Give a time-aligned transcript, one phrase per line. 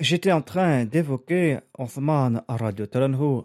[0.00, 2.42] J'étais en train d'évoquer Othman
[2.90, 3.42] Talanhu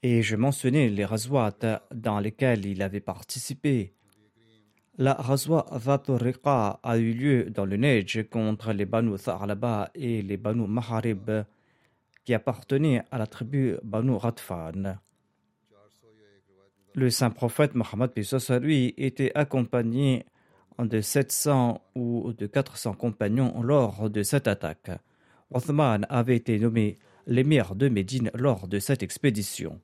[0.00, 3.94] et je mentionnais les razwat dans lesquels il avait participé.
[4.96, 10.36] La razwa Vatoriqa a eu lieu dans le Neige contre les Banu Tha'laba et les
[10.36, 11.28] Banu Maharib
[12.24, 14.98] qui appartenaient à la tribu Banu Radfan.
[16.94, 18.12] Le saint prophète Mohammed
[18.62, 20.24] lui était accompagné
[20.78, 24.90] de 700 ou de 400 compagnons lors de cette attaque.
[25.52, 29.80] Othman avait été nommé l'émir de Médine lors de cette expédition.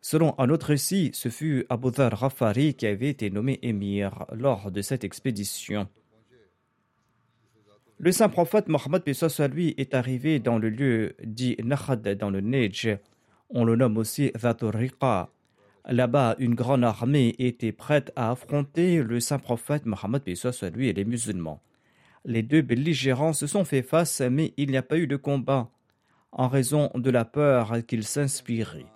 [0.00, 4.72] Selon un autre récit, ce fut Abu Dhar Rafari qui avait été nommé émir lors
[4.72, 5.88] de cette expédition.
[7.98, 9.04] Le saint prophète Mohammed
[9.52, 12.88] lui est arrivé dans le lieu dit Nahad dans le Neige.
[13.48, 15.30] On le nomme aussi Riqa.
[15.86, 20.22] Là-bas, une grande armée était prête à affronter le saint prophète Mohammed
[20.74, 21.60] lui et les musulmans.
[22.24, 25.70] Les deux belligérants se sont fait face, mais il n'y a pas eu de combat
[26.30, 28.86] en raison de la peur qu'ils s'inspiraient.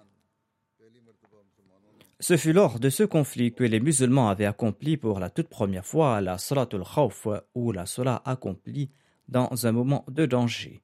[2.18, 5.84] Ce fut lors de ce conflit que les musulmans avaient accompli pour la toute première
[5.84, 8.90] fois la Salatul Khawf ou la Salat accomplie
[9.28, 10.82] dans un moment de danger.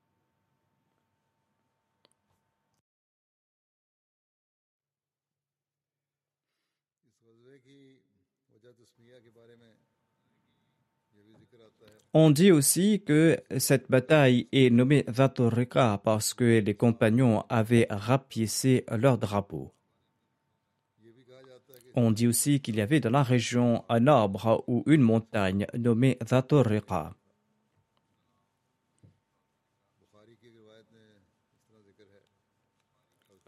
[12.14, 18.84] On dit aussi que cette bataille est nommée Vatorika parce que les compagnons avaient rapiécé
[18.90, 19.72] leur drapeau.
[21.94, 26.18] On dit aussi qu'il y avait dans la région un arbre ou une montagne nommée
[26.20, 27.14] Vatorika.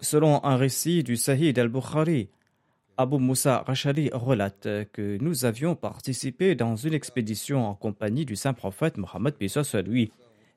[0.01, 2.31] Selon un récit du Sahih al-Bukhari,
[2.97, 8.53] Abu Musa Rashali relate que nous avions participé dans une expédition en compagnie du saint
[8.53, 9.35] prophète Mohammed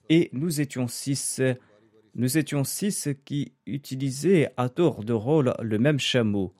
[0.09, 1.41] et nous étions six.
[2.13, 6.53] Nous étions six qui utilisaient à tour de rôle le même chameau,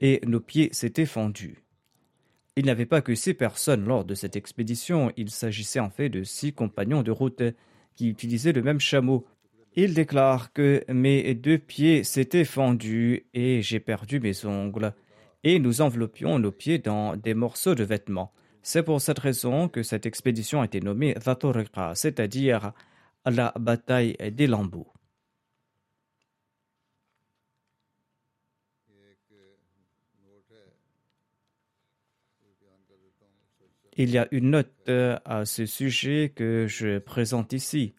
[0.00, 1.62] et nos pieds s'étaient fendus.
[2.56, 6.08] Il n'y avait pas que six personnes lors de cette expédition, il s'agissait en fait
[6.08, 7.42] de six compagnons de route
[7.94, 9.24] qui utilisaient le même chameau
[9.80, 14.92] il déclare que mes deux pieds s'étaient fendus et j'ai perdu mes ongles,
[15.44, 18.32] et nous enveloppions nos pieds dans des morceaux de vêtements.
[18.60, 22.72] C'est pour cette raison que cette expédition a été nommée Vatorika, c'est-à-dire
[23.24, 24.92] la bataille des lambeaux.
[33.96, 37.94] Il y a une note à ce sujet que je présente ici.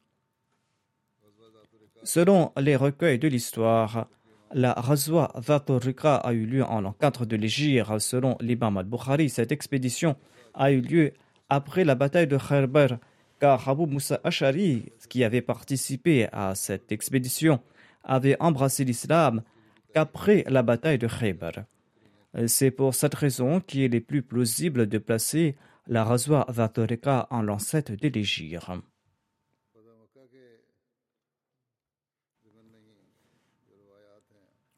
[2.04, 4.08] Selon les recueils de l'histoire,
[4.54, 8.00] la Razwa Vatorika a eu lieu en l'an 4 de l'Égypte.
[8.00, 10.16] Selon l'imam al-Bukhari, cette expédition
[10.54, 11.14] a eu lieu
[11.50, 13.00] après la bataille de Khaybar,
[13.40, 17.60] car Abu Musa Ashari, qui avait participé à cette expédition,
[18.04, 19.44] avait embrassé l'islam
[19.94, 21.66] qu'après la bataille de Khaybar.
[22.48, 25.56] C'est pour cette raison qu'il est plus plausible de placer
[25.88, 28.70] la Razwa Vatorika en l'ancêtre de l'Égypte.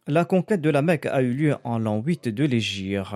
[0.08, 3.14] La conquête de la Mecque a eu lieu en l'an 8 de l'Égypte.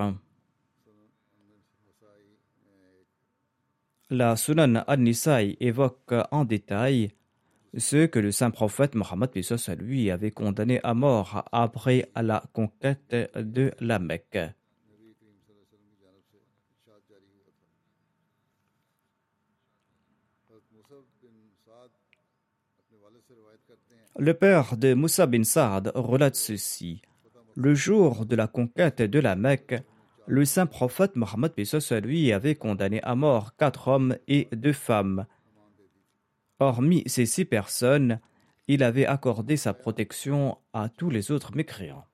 [4.08, 7.10] La Sunan al-Nisa'i évoque en détail
[7.76, 9.30] ce que le saint prophète Mohammed
[9.80, 14.38] lui avait condamné à mort après la conquête de la Mecque.
[24.18, 27.02] Le père de Moussa bin Saad relate ceci.
[27.54, 29.74] Le jour de la conquête de la Mecque,
[30.26, 31.52] le saint prophète Mohammed
[32.02, 35.26] lui avait condamné à mort quatre hommes et deux femmes.
[36.58, 38.20] Hormis ces six personnes,
[38.68, 42.06] il avait accordé sa protection à tous les autres mécréants.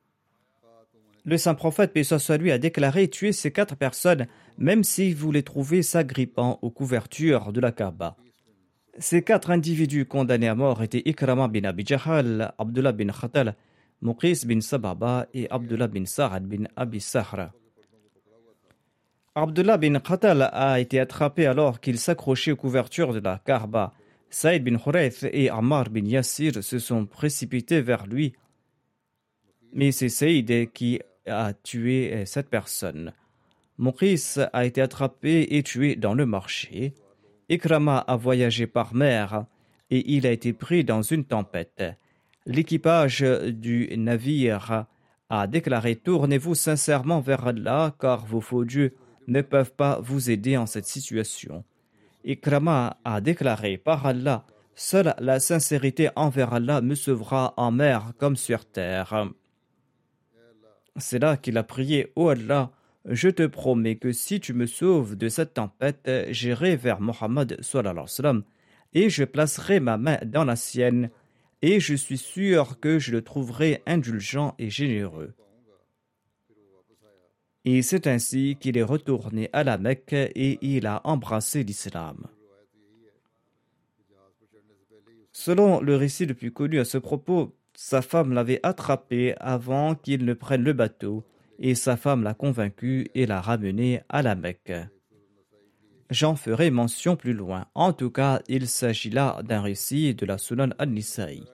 [1.25, 1.97] Le saint prophète
[2.39, 4.27] lui a déclaré tuer ces quatre personnes,
[4.59, 8.17] même si vous les trouvez s'agrippant aux couvertures de la Kaaba.
[8.99, 13.57] Ces quatre individus condamnés à mort étaient Ikrama bin Abi Jahal, Abdullah bin Khatal,
[14.03, 17.53] Muqis bin Sababa et Abdullah bin Sa'ad bin Abi Sahra.
[19.35, 23.95] Abdullah bin Khatal a été attrapé alors qu'il s'accrochait aux couvertures de la Kaaba.
[24.29, 28.35] Saïd bin Khurayth et Ammar bin Yassir se sont précipités vers lui.
[29.73, 33.15] Mais c'est Saïd qui a tué cette personne.
[33.79, 36.93] Muqis a été attrapé et tué dans le marché.
[37.53, 39.45] Ikrama a voyagé par mer
[39.91, 41.85] et il a été pris dans une tempête.
[42.47, 44.87] L'équipage du navire
[45.29, 48.95] a déclaré Tournez-vous sincèrement vers Allah, car vos faux dieux
[49.29, 51.63] ne peuvent pas vous aider en cette situation.
[52.25, 58.37] Ikrama a déclaré Par Allah, seule la sincérité envers Allah me sauvera en mer comme
[58.37, 59.29] sur terre.
[60.97, 62.71] C'est là qu'il a prié Ô Allah,
[63.05, 67.61] je te promets que si tu me sauves de cette tempête, j'irai vers Mohammed
[68.95, 71.11] et je placerai ma main dans la sienne,
[71.63, 75.35] et je suis sûr que je le trouverai indulgent et généreux.
[77.65, 82.27] Et c'est ainsi qu'il est retourné à la Mecque et il a embrassé l'islam.
[85.33, 90.25] Selon le récit le plus connu à ce propos, sa femme l'avait attrapé avant qu'il
[90.25, 91.25] ne prenne le bateau
[91.59, 94.73] et sa femme l'a convaincu et l'a ramené à la Mecque.
[96.11, 97.67] J'en ferai mention plus loin.
[97.75, 101.45] En tout cas, il s'agit là d'un récit de la Sunan al-Nisa'i.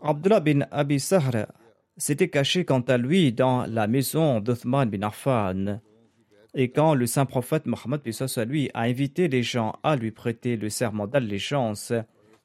[0.00, 1.46] Abdullah bin Abi Sahr
[1.96, 5.80] s'était caché quant à lui dans la maison d'Uthman bin Affan.
[6.54, 8.00] Et quand le saint prophète Mohammed
[8.46, 11.92] lui a invité les gens à lui prêter le serment d'allégeance,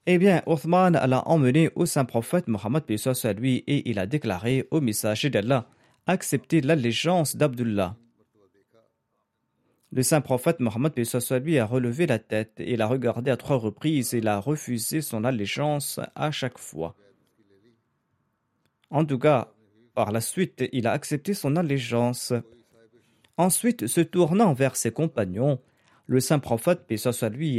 [0.06, 4.82] eh bien, Othman l'a emmené au saint prophète Mohammed à et il a déclaré au
[4.82, 5.68] messager d'Allah
[6.08, 7.96] accepter l'allégeance d'Abdullah.
[9.94, 14.14] Le saint prophète Mohammed à a relevé la tête et l'a regardé à trois reprises
[14.14, 16.96] et il a refusé son allégeance à chaque fois.
[18.90, 19.54] En tout cas,
[19.94, 22.34] par la suite, il a accepté son allégeance.
[23.38, 25.60] Ensuite, se tournant vers ses compagnons,
[26.08, 26.86] le saint prophète,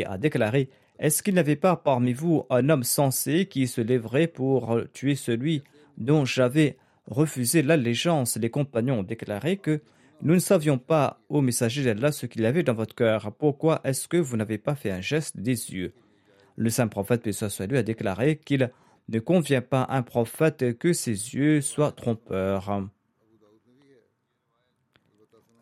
[0.04, 0.68] a déclaré
[0.98, 5.16] est-ce qu'il n'y avait pas parmi vous un homme sensé qui se lèverait pour tuer
[5.16, 5.62] celui
[5.98, 6.76] dont j'avais
[7.06, 8.36] refusé l'allégeance?
[8.36, 9.80] Les compagnons ont déclaré que
[10.22, 13.32] nous ne savions pas, au messager d'Allah, ce qu'il avait dans votre cœur.
[13.32, 15.92] Pourquoi est-ce que vous n'avez pas fait un geste des yeux?
[16.56, 18.70] Le saint prophète, a déclaré qu'il
[19.08, 22.88] ne convient pas à un prophète que ses yeux soient trompeurs.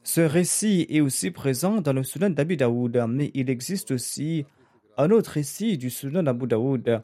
[0.04, 4.44] Ce récit est aussi présent dans le Sunan d'Abi Daoud, mais il existe aussi
[4.96, 7.02] un autre récit du Sunan Abu Daoud.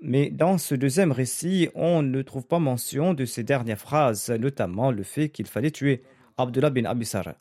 [0.00, 4.92] Mais dans ce deuxième récit, on ne trouve pas mention de ces dernières phrases, notamment
[4.92, 6.02] le fait qu'il fallait tuer
[6.36, 7.34] Abdullah bin Abisar.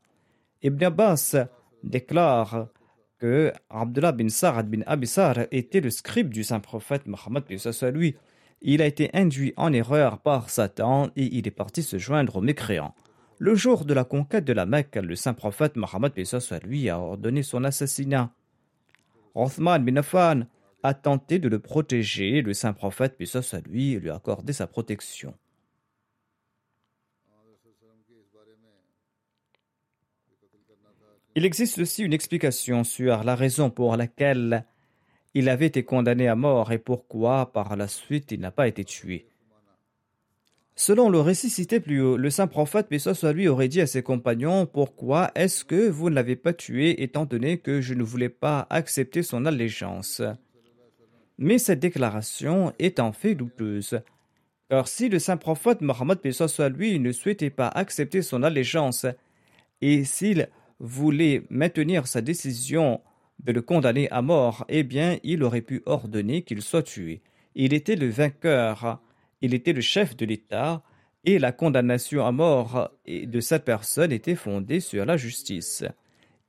[0.63, 1.35] Ibn Abbas
[1.83, 2.67] déclare
[3.19, 7.43] que Abdullah bin Sa'ad bin Abisar était le scribe du saint prophète Mohammed
[7.93, 8.15] lui.
[8.61, 12.41] Il a été induit en erreur par Satan et il est parti se joindre aux
[12.41, 12.95] mécréants.
[13.37, 16.11] Le jour de la conquête de la Mecque, le saint prophète Mohammed
[16.63, 18.31] lui a ordonné son assassinat.
[19.37, 20.01] Othman bin
[20.83, 24.67] a tenté de le protéger, le saint prophète, puis ça, lui, lui a accordé sa
[24.67, 25.33] protection.
[31.35, 34.65] Il existe aussi une explication sur la raison pour laquelle
[35.35, 38.83] il avait été condamné à mort et pourquoi par la suite il n'a pas été
[38.83, 39.27] tué.
[40.79, 43.87] Selon le récit cité plus haut, le saint prophète, mais soit lui, aurait dit à
[43.87, 48.03] ses compagnons Pourquoi est-ce que vous ne l'avez pas tué, étant donné que je ne
[48.03, 50.21] voulais pas accepter son allégeance?
[51.39, 54.01] Mais cette déclaration est en fait douteuse.
[54.69, 59.07] Car si le saint prophète Mohammed, soit lui, ne souhaitait pas accepter son allégeance,
[59.81, 60.47] et s'il
[60.79, 63.01] voulait maintenir sa décision
[63.39, 67.21] de le condamner à mort, eh bien, il aurait pu ordonner qu'il soit tué.
[67.55, 69.01] Il était le vainqueur
[69.41, 70.83] il était le chef de l'État
[71.23, 75.83] et la condamnation à mort de cette personne était fondée sur la justice.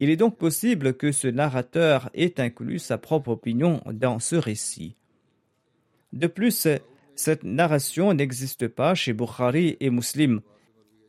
[0.00, 4.94] Il est donc possible que ce narrateur ait inclus sa propre opinion dans ce récit.
[6.12, 6.68] De plus,
[7.16, 10.40] cette narration n'existe pas chez Bukhari et Muslim.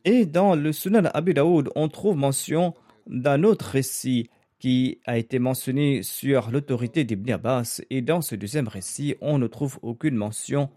[0.04, 2.74] Et dans le Sunan Abi Daoud, on trouve mention
[3.06, 7.80] d'un autre récit qui a été mentionné sur l'autorité d'Ibn Abbas.
[7.90, 10.68] Et dans ce deuxième récit, on ne trouve aucune mention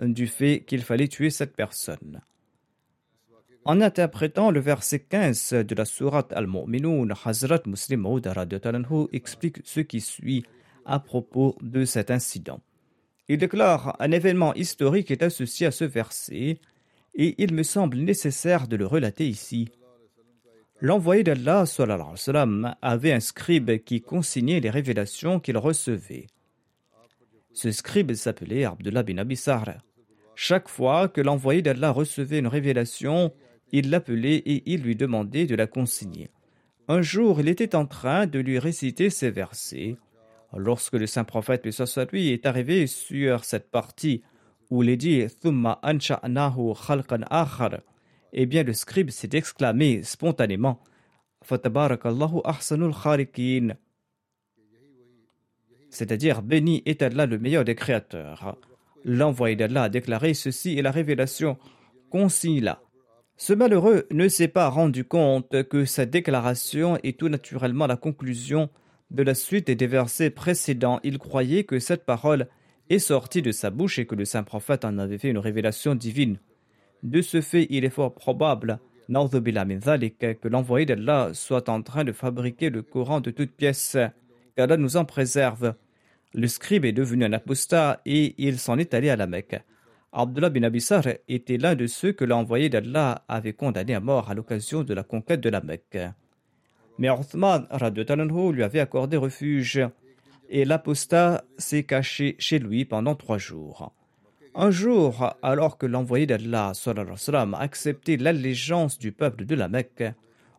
[0.00, 2.20] du fait qu'il fallait tuer cette personne.
[3.64, 8.26] En interprétant le verset 15 de la sourate Al-Mu'minun, Hazrat Muslim Maud
[9.12, 10.44] explique ce qui suit
[10.86, 12.60] à propos de cet incident.
[13.28, 16.58] Il déclare un événement historique est associé à ce verset
[17.14, 19.68] et il me semble nécessaire de le relater ici.
[20.80, 21.64] L'envoyé d'Allah
[22.80, 26.26] avait un scribe qui consignait les révélations qu'il recevait.
[27.52, 29.74] Ce scribe s'appelait Abdullah bin Abisar.
[30.42, 33.30] Chaque fois que l'envoyé d'Allah recevait une révélation,
[33.72, 36.30] il l'appelait et il lui demandait de la consigner.
[36.88, 39.98] Un jour, il était en train de lui réciter ces versets
[40.56, 41.66] Lorsque le saint prophète,
[42.10, 44.22] lui, est arrivé sur cette partie
[44.70, 47.80] où il est dit Thumma ansha'nahu khalqan akhar,
[48.32, 50.80] eh bien le scribe s'est exclamé spontanément
[51.44, 53.74] Fatabarakallahu ahsanul kharikin.
[55.90, 58.56] C'est-à-dire, béni est Allah le meilleur des créateurs.
[59.04, 61.58] L'envoyé d'Allah a déclaré ceci et la révélation
[62.10, 62.82] consigne là.
[63.36, 68.68] Ce malheureux ne s'est pas rendu compte que sa déclaration est tout naturellement la conclusion
[69.10, 72.48] de la suite des versets précédents, il croyait que cette parole
[72.90, 75.94] est sortie de sa bouche et que le saint prophète en avait fait une révélation
[75.94, 76.38] divine.
[77.02, 78.78] De ce fait, il est fort probable
[79.08, 83.96] que l'envoyé d'Allah soit en train de fabriquer le Coran de toutes pièces,
[84.56, 85.74] qu'Allah nous en préserve.
[86.32, 89.60] Le scribe est devenu un apostat et il s'en est allé à la Mecque.
[90.12, 94.34] Abdullah bin Abissar était l'un de ceux que l'envoyé d'Allah avait condamné à mort à
[94.34, 95.98] l'occasion de la conquête de la Mecque.
[96.98, 97.66] Mais Othman
[98.52, 99.80] lui avait accordé refuge
[100.48, 103.92] et l'apostat s'est caché chez lui pendant trois jours.
[104.54, 110.04] Un jour, alors que l'envoyé d'Allah a accepté l'allégeance du peuple de la Mecque,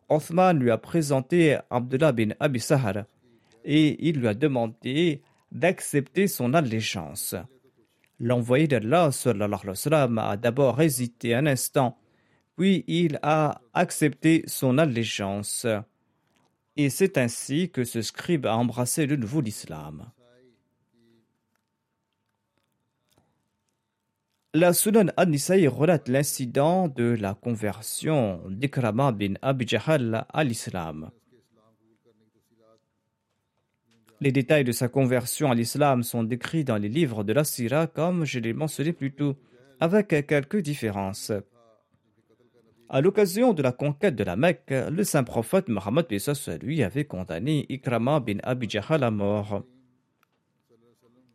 [0.08, 3.04] Othman lui a présenté Abdullah bin Abi Sahar
[3.64, 7.34] et il lui a demandé d'accepter son allégeance.
[8.18, 11.98] L'envoyé d'Allah a d'abord hésité un instant,
[12.56, 15.66] puis il a accepté son allégeance.
[16.76, 20.10] Et c'est ainsi que ce scribe a embrassé de nouveau l'islam.
[24.54, 31.10] La Sunan an-Nisa'i relate l'incident de la conversion d'Ikrama bin Abi à l'islam.
[34.22, 37.88] Les détails de sa conversion à l'islam sont décrits dans les livres de la Sira
[37.88, 39.34] comme je l'ai mentionné plus tôt,
[39.80, 41.32] avec quelques différences.
[42.88, 46.06] À l'occasion de la conquête de la Mecque, le saint prophète Mohammed
[46.62, 49.64] lui avait condamné Ikrama bin Abi à mort.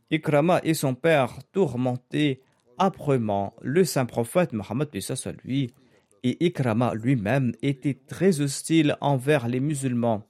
[0.09, 2.39] Ikrama et son père tourmentaient
[2.79, 4.87] âprement le saint prophète Mohammed
[5.43, 5.73] lui
[6.23, 10.23] et Ikrama lui-même était très hostile envers les musulmans.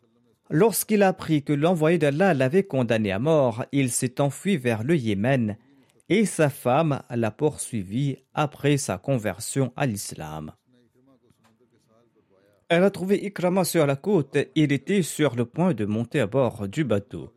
[0.49, 5.57] Lorsqu'il apprit que l'envoyé d'Allah l'avait condamné à mort, il s'est enfui vers le Yémen
[6.09, 10.53] et sa femme l'a poursuivi après sa conversion à l'islam.
[12.69, 16.27] Elle a trouvé Ikrama sur la côte il était sur le point de monter à
[16.27, 17.33] bord du bateau.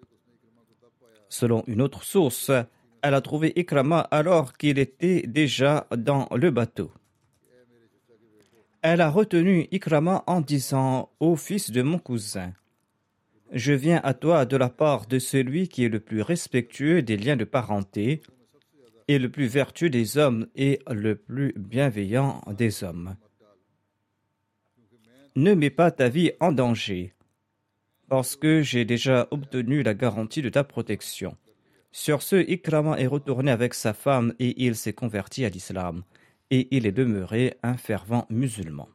[1.28, 2.50] Selon une autre source,
[3.02, 6.90] elle a trouvé Ikrama alors qu'il était déjà dans le bateau.
[8.82, 12.52] Elle a retenu Ikrama en disant Ô fils de mon cousin,
[13.52, 17.16] je viens à toi de la part de celui qui est le plus respectueux des
[17.16, 18.20] liens de parenté,
[19.08, 23.16] et le plus vertueux des hommes et le plus bienveillant des hommes
[25.36, 27.14] ne mets pas ta vie en danger,
[28.08, 31.36] parce que j'ai déjà obtenu la garantie de ta protection.
[31.92, 36.02] Sur ce, Ikrama est retourné avec sa femme et il s'est converti à l'islam,
[36.50, 38.88] et il est demeuré un fervent musulman.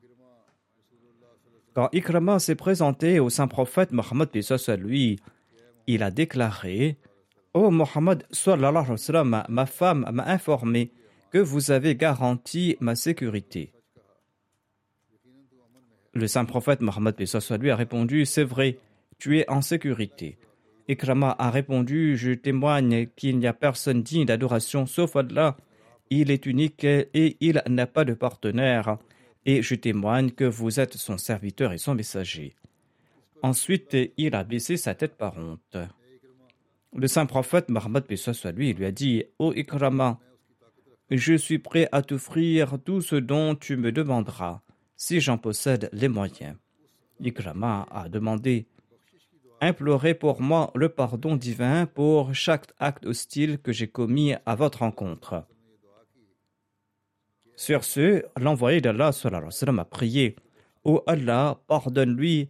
[1.75, 4.29] Quand Ikrama s'est présenté au saint prophète Mohammed
[4.79, 5.20] lui,
[5.88, 6.98] il a déclaré
[7.53, 8.24] Ô oh Mohammed,
[9.50, 10.94] ma femme m'a informé
[11.32, 13.74] que vous avez garanti ma sécurité.
[16.13, 17.15] Le saint prophète Mohammed
[17.60, 18.79] lui a répondu C'est vrai,
[19.17, 20.38] tu es en sécurité.
[20.88, 25.58] Ikrama a répondu Je témoigne qu'il n'y a personne digne d'adoration sauf Allah.
[26.10, 28.98] Il est unique et il n'a pas de partenaire.
[29.46, 32.56] Et je témoigne que vous êtes son serviteur et son messager.
[33.44, 35.78] Ensuite, il a baissé sa tête par honte.
[36.96, 38.06] Le saint prophète Mohammed
[38.56, 40.20] lui lui a dit Ô Ikrama,
[41.12, 44.62] je suis prêt à t'offrir tout ce dont tu me demanderas
[44.96, 46.56] si j'en possède les moyens.
[47.20, 48.68] Ikrama a demandé
[49.62, 54.80] implorez pour moi le pardon divin pour chaque acte hostile que j'ai commis à votre
[54.80, 55.46] rencontre.
[57.55, 60.35] Sur ce, l'envoyé d'Allah a prié
[60.83, 62.50] Ô Allah, pardonne-lui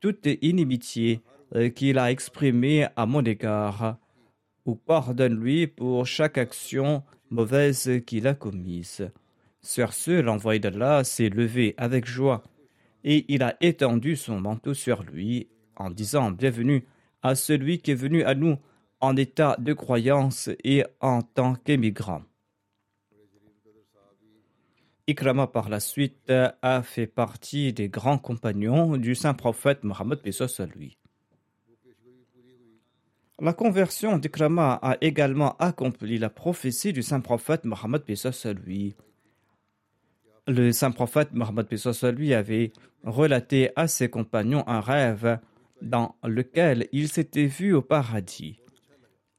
[0.00, 1.22] toute inimitié
[1.54, 3.96] euh, qu'il a exprimée à mon égard,
[4.66, 9.10] ou pardonne-lui pour chaque action mauvaise qu'il a commise.
[9.62, 12.42] Sur ce, l'envoyé d'Allah s'est levé avec joie
[13.02, 16.86] et il a étendu son manteau sur lui en disant Bienvenue
[17.22, 18.58] à celui qui est venu à nous
[19.00, 22.22] en état de croyance et en tant qu'émigrant.
[25.06, 26.32] Ikrama par la suite
[26.62, 30.18] a fait partie des grands compagnons du saint prophète Mohammed
[30.74, 30.96] lui.
[33.38, 38.02] La conversion d'Ikrama a également accompli la prophétie du saint prophète Mohammed
[38.64, 38.94] lui.
[40.46, 41.66] Le saint prophète Mohammed
[42.16, 45.38] lui avait relaté à ses compagnons un rêve
[45.82, 48.58] dans lequel il s'était vu au paradis.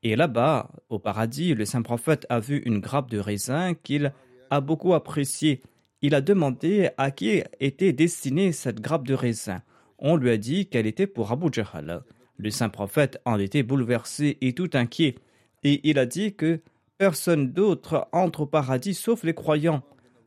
[0.04, 4.14] Et là-bas, au paradis, le saint prophète a vu une grappe de raisin qu'il
[4.50, 5.62] a beaucoup apprécié.
[6.02, 9.62] Il a demandé à qui était destinée cette grappe de raisin.
[9.98, 12.04] On lui a dit qu'elle était pour Abu Jahl.
[12.38, 15.16] Le saint prophète en était bouleversé et tout inquiet.
[15.64, 16.62] Et il a dit que
[16.98, 19.84] personne d'autre entre au paradis sauf les croyants.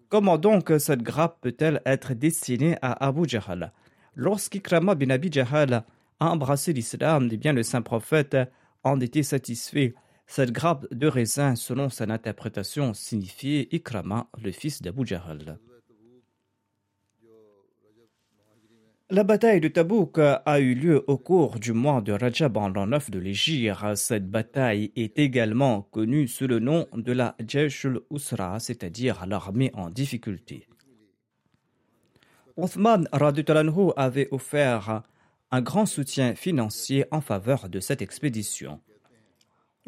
[0.09, 3.73] Comment donc cette grappe peut-elle être destinée à Abu Jahl?
[4.15, 5.85] Lorsqu'Ikrama bin Abi Jahl
[6.19, 8.37] a embrassé l'islam, eh bien le saint prophète
[8.83, 9.95] en était satisfait.
[10.31, 15.59] Cette grappe de raisin, selon son interprétation, signifiait Ikrama, le fils d'Abu Jahl.
[19.09, 22.87] La bataille de Tabouk a eu lieu au cours du mois de Rajab en l'an
[22.89, 23.95] 9 de l'Égypte.
[23.95, 29.89] Cette bataille est également connue sous le nom de la Jeshul Usra, c'est-à-dire l'armée en
[29.89, 30.69] difficulté.
[32.59, 35.05] Othman Radutalanhu avait offert
[35.51, 38.79] un grand soutien financier en faveur de cette expédition.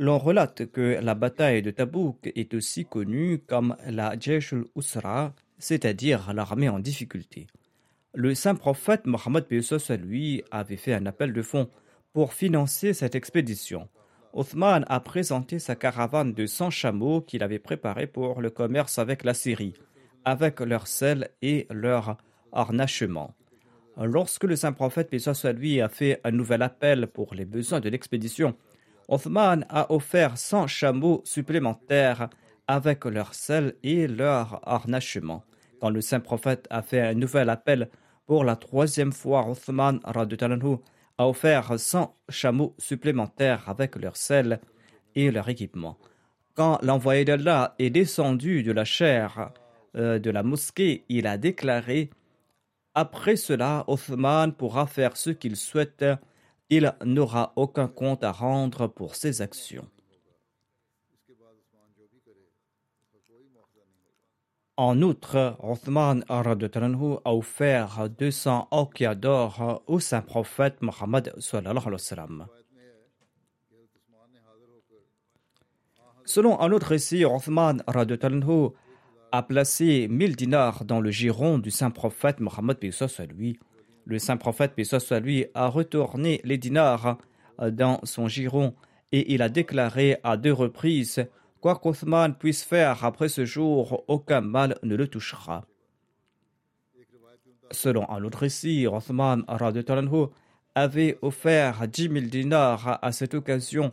[0.03, 6.33] L'on relate que la bataille de Tabouk est aussi connue comme la Jeshul Usra, c'est-à-dire
[6.33, 7.49] l'armée en difficulté.
[8.15, 9.45] Le saint prophète Mohammed
[9.91, 11.69] à lui avait fait un appel de fonds
[12.15, 13.91] pour financer cette expédition.
[14.33, 19.23] Othman a présenté sa caravane de 100 chameaux qu'il avait préparés pour le commerce avec
[19.23, 19.75] la Syrie,
[20.25, 22.17] avec leur sel et leur
[22.53, 23.35] harnachement.
[23.99, 27.91] Lorsque le saint prophète à lui a fait un nouvel appel pour les besoins de
[27.91, 28.57] l'expédition,
[29.11, 32.31] Othman a offert 100 chameaux supplémentaires
[32.69, 35.43] avec leur sel et leur harnachement.
[35.81, 37.91] Quand le saint prophète a fait un nouvel appel
[38.27, 44.61] pour la troisième fois, Othman a offert 100 chameaux supplémentaires avec leur sel
[45.17, 45.99] et leur équipement.
[46.55, 49.51] Quand l'envoyé d'Allah est descendu de la chair
[49.97, 52.11] euh, de la mosquée, il a déclaré
[52.95, 56.05] Après cela, Othman pourra faire ce qu'il souhaite
[56.71, 59.87] il n'aura aucun compte à rendre pour ses actions.
[64.77, 66.43] En outre, Othman a
[67.27, 71.35] offert 200 okia d'or au saint prophète Mohammed.
[76.25, 77.83] Selon un autre récit, Othman
[79.33, 82.79] a placé 1000 dinars dans le giron du saint prophète Mohammed
[83.37, 83.59] lui
[84.05, 87.19] le saint prophète, paix soit lui, a retourné les dinars
[87.61, 88.75] euh, dans son giron
[89.13, 91.27] et il a déclaré à deux reprises
[91.61, 95.67] Quoi qu'Othman puisse faire après ce jour, aucun mal ne le touchera.
[97.71, 99.45] Selon un autre récit, Othman
[100.75, 103.93] avait offert dix mille dinars à cette occasion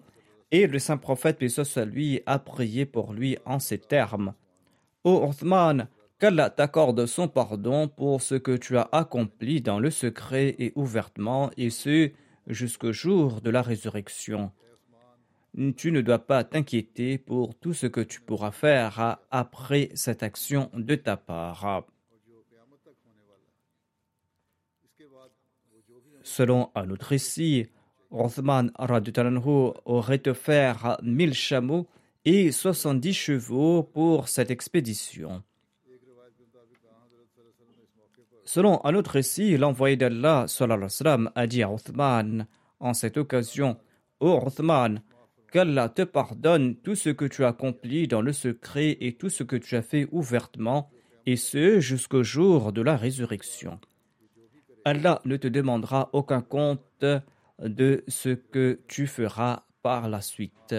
[0.52, 4.34] et le saint prophète, paix soit lui, a prié pour lui en ces termes
[5.04, 5.88] Ô Othman,
[6.20, 11.52] qu'Allah t'accorde son pardon pour ce que tu as accompli dans le secret et ouvertement,
[11.58, 12.12] et ce,
[12.48, 14.52] jusqu'au jour de la résurrection.
[15.76, 20.70] Tu ne dois pas t'inquiéter pour tout ce que tu pourras faire après cette action
[20.74, 21.86] de ta part.
[26.24, 27.68] Selon un autre récit,
[28.12, 31.88] Rothman aurait offert mille chameaux
[32.26, 35.44] et soixante-dix chevaux pour cette expédition.
[38.48, 40.46] Selon un autre récit, l'envoyé d'Allah
[41.36, 42.48] a dit à Uthman
[42.80, 43.78] en cette occasion
[44.22, 45.02] Ô Uthman,
[45.52, 49.44] qu'Allah te pardonne tout ce que tu as accompli dans le secret et tout ce
[49.44, 50.90] que tu as fait ouvertement,
[51.26, 53.82] et ce jusqu'au jour de la résurrection.
[54.86, 57.04] Allah ne te demandera aucun compte
[57.60, 60.74] de ce que tu feras par la suite.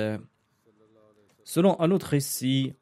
[1.44, 2.72] Selon un autre récit,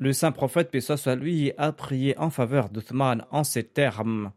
[0.00, 4.32] le saint prophète, paix soit lui, a prié en faveur d'Uthman en ces termes.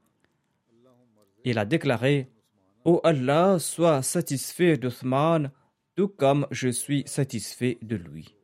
[1.45, 2.29] Il a déclaré
[2.83, 5.51] Ô Allah, sois satisfait d'Othman,
[5.95, 8.35] tout comme je suis satisfait de lui.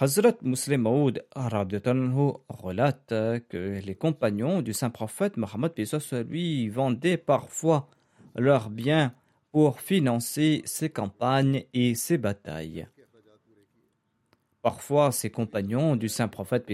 [0.00, 3.08] Hazrat Muslim Maud relate
[3.48, 5.72] que les compagnons du saint prophète Mohammed
[6.28, 7.90] lui vendaient parfois
[8.36, 9.12] leurs biens
[9.50, 12.86] pour financer ses campagnes et ses batailles.
[14.62, 16.66] Parfois, ses compagnons du saint prophète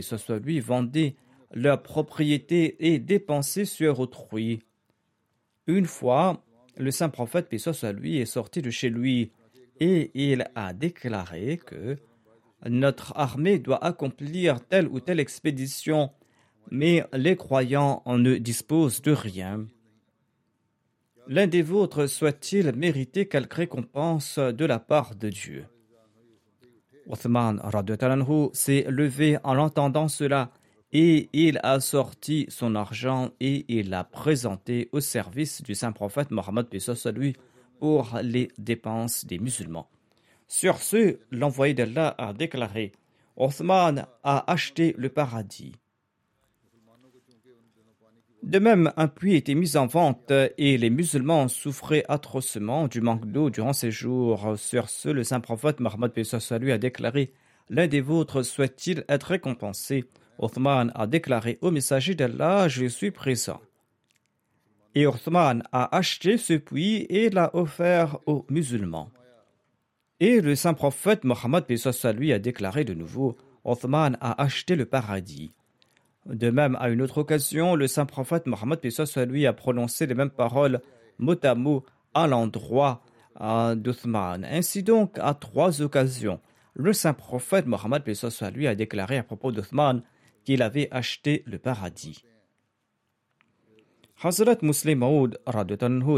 [0.43, 1.17] lui vendaient
[1.53, 4.61] leurs propriétés et dépensaient sur autrui.
[5.67, 6.43] Une fois,
[6.77, 7.49] le saint prophète
[7.95, 9.33] lui est sorti de chez lui
[9.81, 11.97] et il a déclaré que
[12.67, 16.11] notre armée doit accomplir telle ou telle expédition,
[16.71, 19.67] mais les croyants en ne disposent de rien.
[21.27, 25.67] L'un des vôtres soit-il mérité quelque récompense de la part de Dieu?
[27.09, 27.61] Othman
[28.53, 30.51] s'est levé en entendant cela
[30.93, 36.31] et il a sorti son argent et il l'a présenté au service du saint prophète
[36.31, 36.67] Mohammed
[37.15, 37.35] lui
[37.81, 39.89] pour les dépenses des musulmans.
[40.47, 42.93] Sur ce, l'envoyé d'Allah a déclaré
[43.37, 45.73] Othman a acheté le paradis.
[48.45, 53.25] De même, un puits était mis en vente et les musulmans souffraient atrocement du manque
[53.25, 54.59] d'eau durant ces jours.
[54.59, 56.13] Sur ce, le saint prophète Mohammed
[56.61, 57.33] lui a déclaré
[57.71, 60.05] L'un des vôtres souhaite-t-il être récompensé?
[60.39, 63.63] Othman a déclaré au messager d'Allah Je suis présent.
[64.95, 69.11] Et Othman a acheté ce puits et l'a offert aux musulmans.
[70.21, 71.65] Et le saint prophète Mohammed
[72.15, 75.55] lui a déclaré de nouveau Othman a acheté le paradis.
[76.27, 78.81] De même, à une autre occasion, le saint prophète Mohammed
[79.29, 80.81] lui a prononcé les mêmes paroles
[81.19, 81.85] mot à mot
[82.15, 83.03] à l'endroit
[83.39, 84.45] d'Othman.
[84.45, 86.41] Ainsi donc, à trois occasions,
[86.75, 88.03] le saint prophète Mohammed
[88.55, 90.03] lui a déclaré à propos d'Othman
[90.45, 92.25] qu'il avait acheté le paradis.
[94.23, 95.39] Hazrat Muslim Maud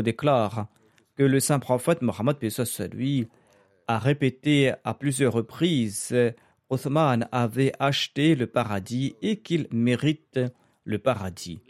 [0.02, 0.68] déclare
[1.16, 2.36] que le saint prophète Mohammed
[2.92, 3.28] lui
[3.88, 6.14] a répété à plusieurs reprises
[6.68, 10.40] Othman avait acheté le paradis et qu'il mérite
[10.84, 11.60] le paradis.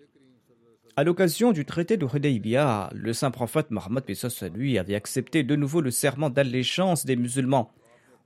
[0.97, 4.05] À l'occasion du traité de Hudaybiyah, le saint prophète Mohammed
[4.55, 7.71] lui avait accepté de nouveau le serment d'allégeance des musulmans.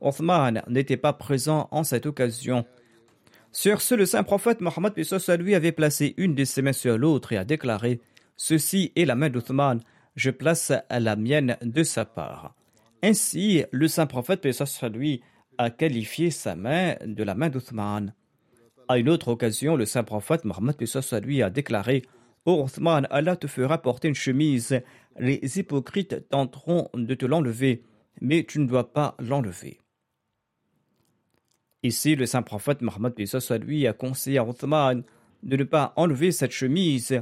[0.00, 2.64] Othman n'était pas présent en cette occasion.
[3.50, 4.92] Sur ce, le saint prophète Mohammed
[5.40, 8.00] lui avait placé une de ses mains sur l'autre et a déclaré
[8.36, 9.80] Ceci est la main d'Othman,
[10.14, 12.54] je place la mienne de sa part.
[13.02, 14.46] Ainsi, le saint prophète,
[14.94, 15.22] lui,
[15.60, 18.14] a qualifié sa main de la main d'Othman.
[18.88, 20.74] À une autre occasion, le saint prophète Mohammed
[21.22, 22.02] lui a déclaré
[22.46, 24.80] Ô Othman, Allah te fera porter une chemise.
[25.18, 27.82] Les hypocrites tenteront de te l'enlever,
[28.22, 29.78] mais tu ne dois pas l'enlever.
[31.82, 35.02] Ici, le saint prophète Mohammed a conseillé à Othman
[35.42, 37.20] de ne pas enlever cette chemise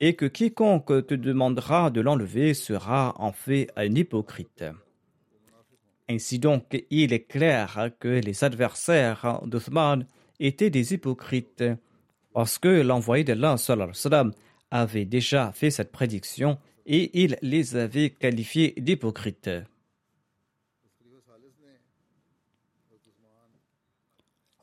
[0.00, 4.64] et que quiconque te demandera de l'enlever sera en fait un hypocrite.
[6.08, 10.06] Ainsi donc, il est clair que les adversaires d'Othman
[10.40, 11.64] étaient des hypocrites,
[12.32, 13.56] parce que l'envoyé d'Allah
[14.70, 19.50] avait déjà fait cette prédiction et il les avait qualifiés d'hypocrites.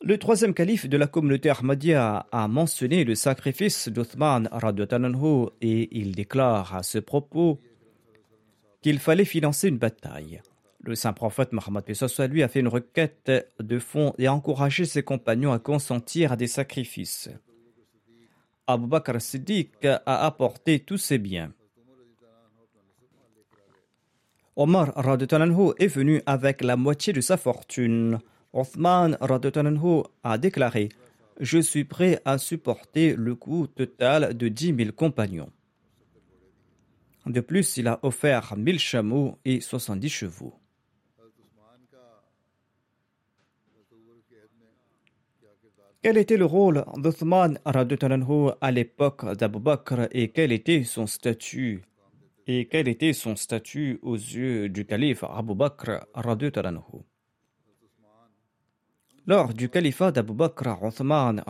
[0.01, 4.47] Le troisième calife de la communauté Ahmadiyya a mentionné le sacrifice d'Othman
[5.61, 7.59] et il déclare à ce propos
[8.81, 10.41] qu'il fallait financer une bataille.
[10.85, 11.83] Le saint prophète Mohammed
[12.29, 16.35] lui a fait une requête de fonds et a encouragé ses compagnons à consentir à
[16.35, 17.29] des sacrifices.
[18.67, 21.51] Abu Bakr Siddiq a apporté tous ses biens.
[24.55, 24.93] Omar
[25.79, 28.19] est venu avec la moitié de sa fortune.
[28.53, 29.17] Othman
[30.23, 30.89] a déclaré
[31.39, 35.49] Je suis prêt à supporter le coût total de dix mille compagnons.
[37.25, 40.53] De plus, il a offert mille chameaux et soixante-dix chevaux.
[46.05, 51.81] Quel était le rôle d'Othman à l'époque d'Abu Bakr et quel était son statut?
[52.45, 56.05] Et quel était son statut aux yeux du calife Abu Bakr
[59.25, 61.43] Lors du califat d'Abu Bakr, Othman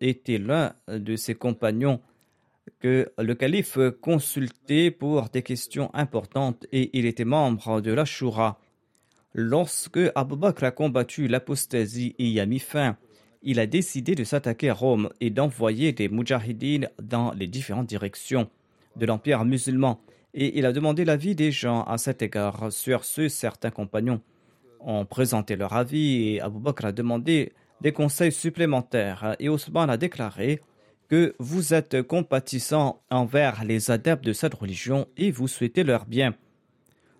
[0.00, 2.00] était l'un de ses compagnons
[2.80, 8.58] que le calife consultait pour des questions importantes et il était membre de la Shura.
[9.34, 12.98] Lorsque Abu Bakr a combattu l'apostasie et y a mis fin,
[13.42, 18.48] il a décidé de s'attaquer à Rome et d'envoyer des mujahidines dans les différentes directions
[18.96, 20.00] de l'empire musulman.
[20.34, 22.72] Et il a demandé l'avis des gens à cet égard.
[22.72, 24.20] Sur ce, certains compagnons
[24.80, 29.36] ont présenté leur avis et Abu Bakr a demandé des conseils supplémentaires.
[29.38, 30.60] Et Osman a déclaré
[31.08, 36.34] que vous êtes compatissant envers les adeptes de cette religion et vous souhaitez leur bien.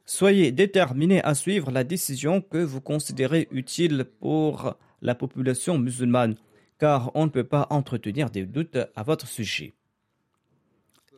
[0.06, 6.36] Soyez déterminés à suivre la décision que vous considérez utile pour la population musulmane,
[6.78, 9.74] car on ne peut pas entretenir des doutes à votre sujet.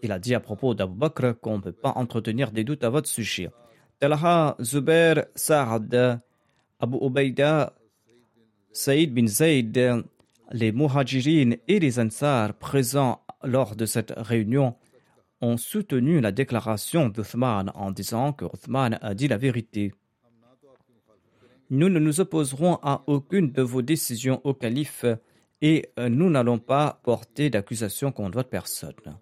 [0.03, 2.91] Il a dit à propos d'Abu Bakr qu'on ne peut pas entretenir des doutes à
[2.91, 3.51] votre sujet.
[4.01, 6.21] Talha, Zubair, Saad,
[6.81, 7.73] Abu Ubaida,
[8.73, 10.05] Saïd bin Zayd,
[10.53, 14.75] les Muhajirin et les Ansar présents lors de cette réunion
[15.41, 19.93] ont soutenu la déclaration d'Uthman en disant que Uthman a dit la vérité.
[21.71, 25.07] Nous ne nous opposerons à aucune de vos décisions au calife
[25.63, 29.19] et nous n'allons pas porter d'accusation contre votre personne.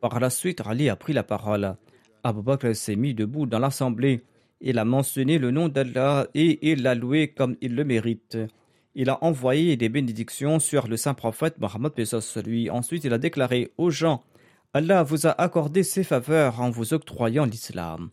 [0.00, 1.76] Par la suite, Ali a pris la parole.
[2.22, 4.22] Abu Bakr s'est mis debout dans l'assemblée.
[4.60, 8.38] Il a mentionné le nom d'Allah et il l'a loué comme il le mérite.
[8.94, 11.92] Il a envoyé des bénédictions sur le saint prophète Mohammed
[12.46, 12.70] lui.
[12.70, 14.22] Ensuite, il a déclaré aux gens
[14.72, 18.10] Allah vous a accordé ses faveurs en vous octroyant l'islam.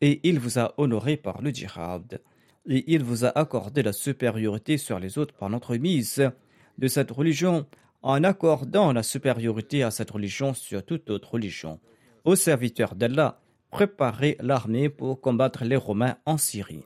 [0.00, 2.22] Et il vous a honoré par le djihad.
[2.68, 6.30] Et il vous a accordé la supériorité sur les autres par l'entremise
[6.78, 7.66] de cette religion
[8.02, 11.78] en accordant la supériorité à cette religion sur toute autre religion.
[12.24, 16.84] Aux serviteurs d'Allah, préparez l'armée pour combattre les Romains en Syrie.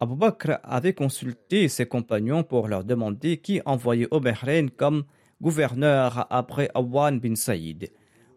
[0.00, 5.04] Abu Bakr avait consulté ses compagnons pour leur demander qui envoyer au Bahreïn comme
[5.40, 7.90] gouverneur après Awan bin Saïd.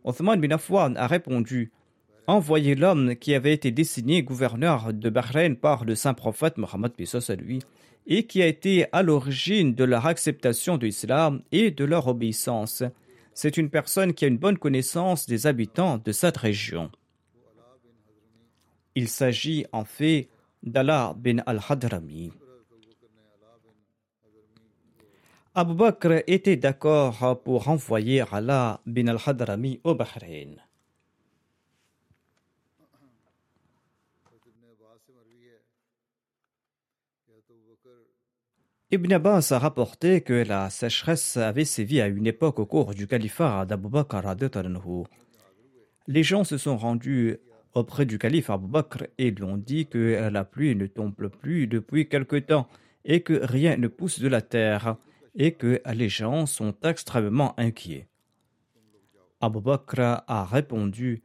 [0.03, 1.71] Othman bin Affan a répondu
[2.27, 6.91] Envoyez l'homme qui avait été désigné gouverneur de Bahreïn par le saint prophète Mohammed
[7.29, 7.59] à lui
[8.07, 12.83] et qui a été à l'origine de leur acceptation de l'islam et de leur obéissance.
[13.35, 16.89] C'est une personne qui a une bonne connaissance des habitants de cette région.
[18.95, 20.29] Il s'agit en fait
[20.63, 22.31] d'Allah bin al-Hadrami.
[25.53, 30.64] Abu Bakr était d'accord pour envoyer Allah bin al-Hadrami au Bahreïn.
[38.95, 43.07] Ibn Abbas a rapporté que la sécheresse avait sévi à une époque au cours du
[43.07, 44.21] califat d'Abu Bakr.
[46.07, 47.37] Les gens se sont rendus
[47.73, 51.67] auprès du calife Abu Bakr et lui ont dit que la pluie ne tombe plus
[51.67, 52.69] depuis quelque temps
[53.03, 54.95] et que rien ne pousse de la terre
[55.35, 58.07] et que les gens sont extrêmement inquiets.
[59.41, 61.21] Abu Bakr a répondu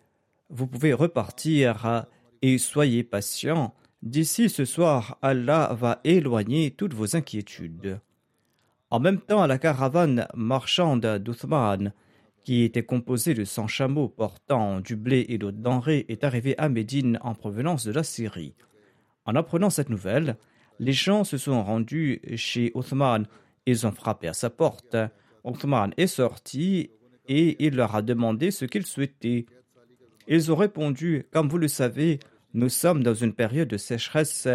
[0.49, 2.05] Vous pouvez repartir
[2.43, 3.73] et soyez patient.
[4.03, 8.01] D'ici ce soir, Allah va éloigner toutes vos inquiétudes.
[8.91, 11.93] En même temps, la caravane marchande d'Uthman
[12.45, 16.69] qui était composé de 100 chameaux portant du blé et d'autres denrées, est arrivé à
[16.69, 18.55] Médine en provenance de la Syrie.
[19.27, 20.37] En apprenant cette nouvelle,
[20.79, 23.27] les gens se sont rendus chez Othman.
[23.67, 24.97] Ils ont frappé à sa porte.
[25.45, 26.91] Othman est sorti
[27.29, 29.47] et il leur a demandé ce qu'ils souhaitaient.
[30.27, 32.19] Ils ont répondu Comme vous le savez,
[32.55, 34.49] nous sommes dans une période de sécheresse,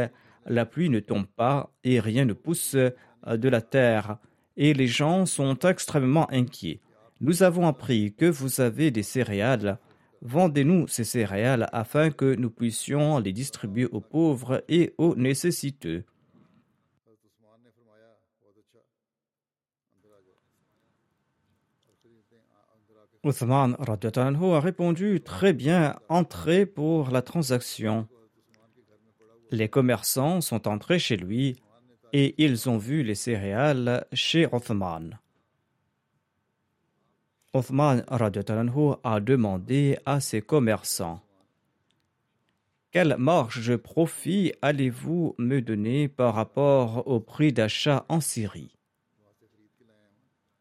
[0.45, 4.17] la pluie ne tombe pas et rien ne pousse de la terre,
[4.57, 6.81] et les gens sont extrêmement inquiets.
[7.21, 9.79] Nous avons appris que vous avez des céréales.
[10.21, 16.03] Vendez-nous ces céréales afin que nous puissions les distribuer aux pauvres et aux nécessiteux.
[23.25, 28.07] Uthman a répondu Très bien, entrez pour la transaction.
[29.49, 31.55] Les commerçants sont entrés chez lui
[32.13, 35.17] et ils ont vu les céréales chez Othman.
[37.53, 41.19] Othman a demandé à ses commerçants
[42.91, 48.74] Quelle marge de profit allez-vous me donner par rapport au prix d'achat en Syrie?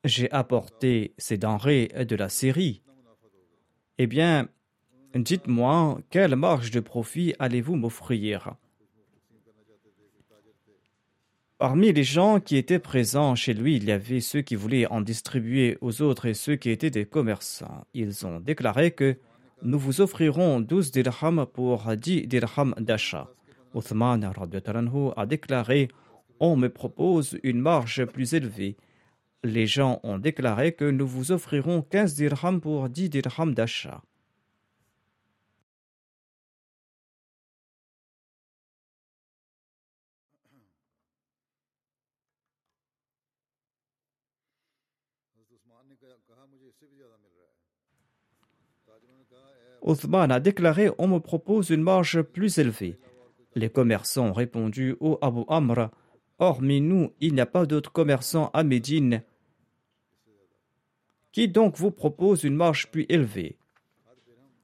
[0.04, 2.82] J'ai apporté ces denrées de la Syrie.
[3.96, 4.48] Eh bien,
[5.14, 8.54] dites-moi, quelle marge de profit allez-vous m'offrir?
[11.56, 15.00] Parmi les gens qui étaient présents chez lui, il y avait ceux qui voulaient en
[15.00, 17.86] distribuer aux autres et ceux qui étaient des commerçants.
[17.94, 19.16] Ils ont déclaré que
[19.62, 23.30] nous vous offrirons 12 dirhams pour 10 dirhams d'achat.
[23.74, 24.30] Uthman
[25.16, 25.88] a déclaré
[26.40, 28.76] On me propose une marge plus élevée.
[29.44, 34.02] Les gens ont déclaré que nous vous offrirons 15 dirhams pour 10 dirhams d'achat.
[49.82, 52.98] Othman a déclaré On me propose une marge plus élevée.
[53.54, 55.90] Les commerçants ont répondu Ô Abu Amr,
[56.38, 59.22] hormis nous, il n'y a pas d'autres commerçants à Médine
[61.34, 63.56] Qui donc vous propose une marche plus élevée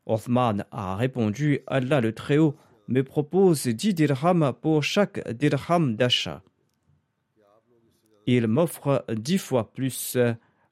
[0.06, 2.54] Othman a répondu Allah le Très-Haut
[2.86, 6.44] me propose 10 dirhams pour chaque dirham d'achat.
[8.26, 10.16] Il m'offre dix fois plus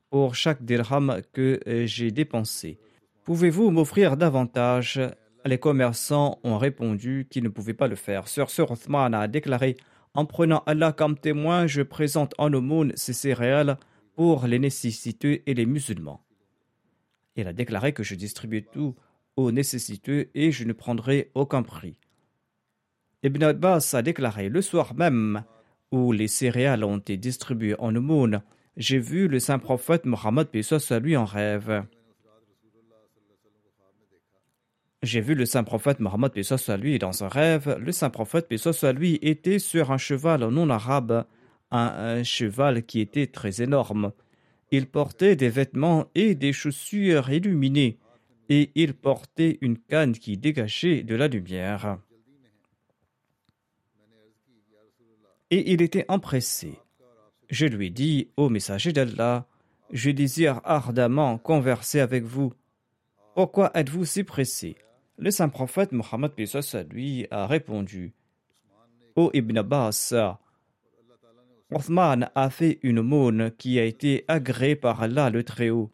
[0.09, 2.79] pour chaque dirham que j'ai dépensé.
[3.25, 5.01] Pouvez-vous m'offrir davantage?
[5.45, 8.29] Les commerçants ont répondu qu'ils ne pouvaient pas le faire.
[8.29, 9.77] Sir Sir Othman a déclaré
[10.15, 13.79] En prenant Allah comme témoin, je présente en aumône ces céréales
[14.19, 16.25] pour les nécessiteux et les musulmans.
[17.37, 18.97] Il a déclaré que je distribuais tout
[19.37, 21.95] aux nécessiteux et je ne prendrai aucun prix.
[23.23, 25.45] Ibn Abbas a déclaré le soir même
[25.93, 28.43] où les céréales ont été distribuées en aumône,
[28.77, 31.85] j'ai vu le saint prophète Mohammed soit lui en rêve.
[35.05, 37.79] J'ai vu le saint prophète Mohammed soit lui dans un rêve.
[37.81, 41.25] Le saint prophète soit lui était sur un cheval non arabe,
[41.71, 44.13] un, cheval qui était très énorme.
[44.71, 47.99] Il portait des vêtements et des chaussures illuminées,
[48.49, 51.99] et il portait une canne qui dégageait de la lumière.
[55.51, 56.79] Et il était empressé.
[57.49, 59.47] Je lui dis, ô messager d'Allah,
[59.91, 62.53] je désire ardemment converser avec vous.
[63.35, 64.77] Pourquoi êtes-vous si pressé?
[65.17, 66.33] Le saint prophète Mohammed
[66.91, 68.13] lui a répondu,
[69.17, 70.15] Ô Ibn Abbas,
[71.71, 75.91] Othman a fait une aumône qui a été agréée par Allah le Très-Haut.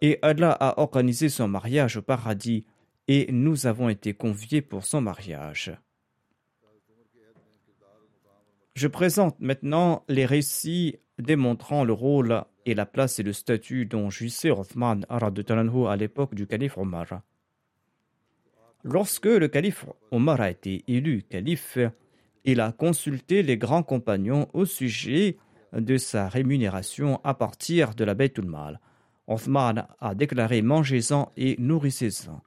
[0.00, 2.66] Et Allah a organisé son mariage au paradis,
[3.08, 5.72] et nous avons été conviés pour son mariage.
[8.74, 14.10] Je présente maintenant les récits démontrant le rôle et la place et le statut dont
[14.10, 17.22] jouissait Othman à l'époque du calife Omar.
[18.82, 21.78] Lorsque le calife Omar a été élu calife,
[22.46, 25.36] il a consulté les grands compagnons au sujet
[25.72, 28.80] de sa rémunération à partir de la Beit Mal.
[29.26, 32.40] Othman a déclaré mangez-en et nourrissez-en.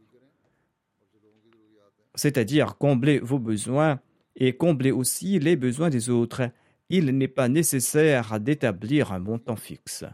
[2.16, 4.00] C'est-à-dire comblez vos besoins
[4.38, 6.50] et combler aussi les besoins des autres.
[6.90, 10.06] Il n'est pas nécessaire d'établir un montant fixe.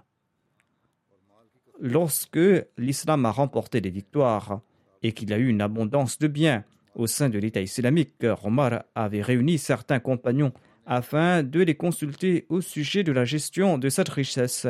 [1.80, 2.40] Lorsque
[2.78, 4.62] l'islam a remporté des victoires
[5.04, 6.64] et qu'il a eu une abondance de biens,
[6.96, 10.54] au sein de l'État islamique, Omar avait réuni certains compagnons
[10.86, 14.68] afin de les consulter au sujet de la gestion de cette richesse.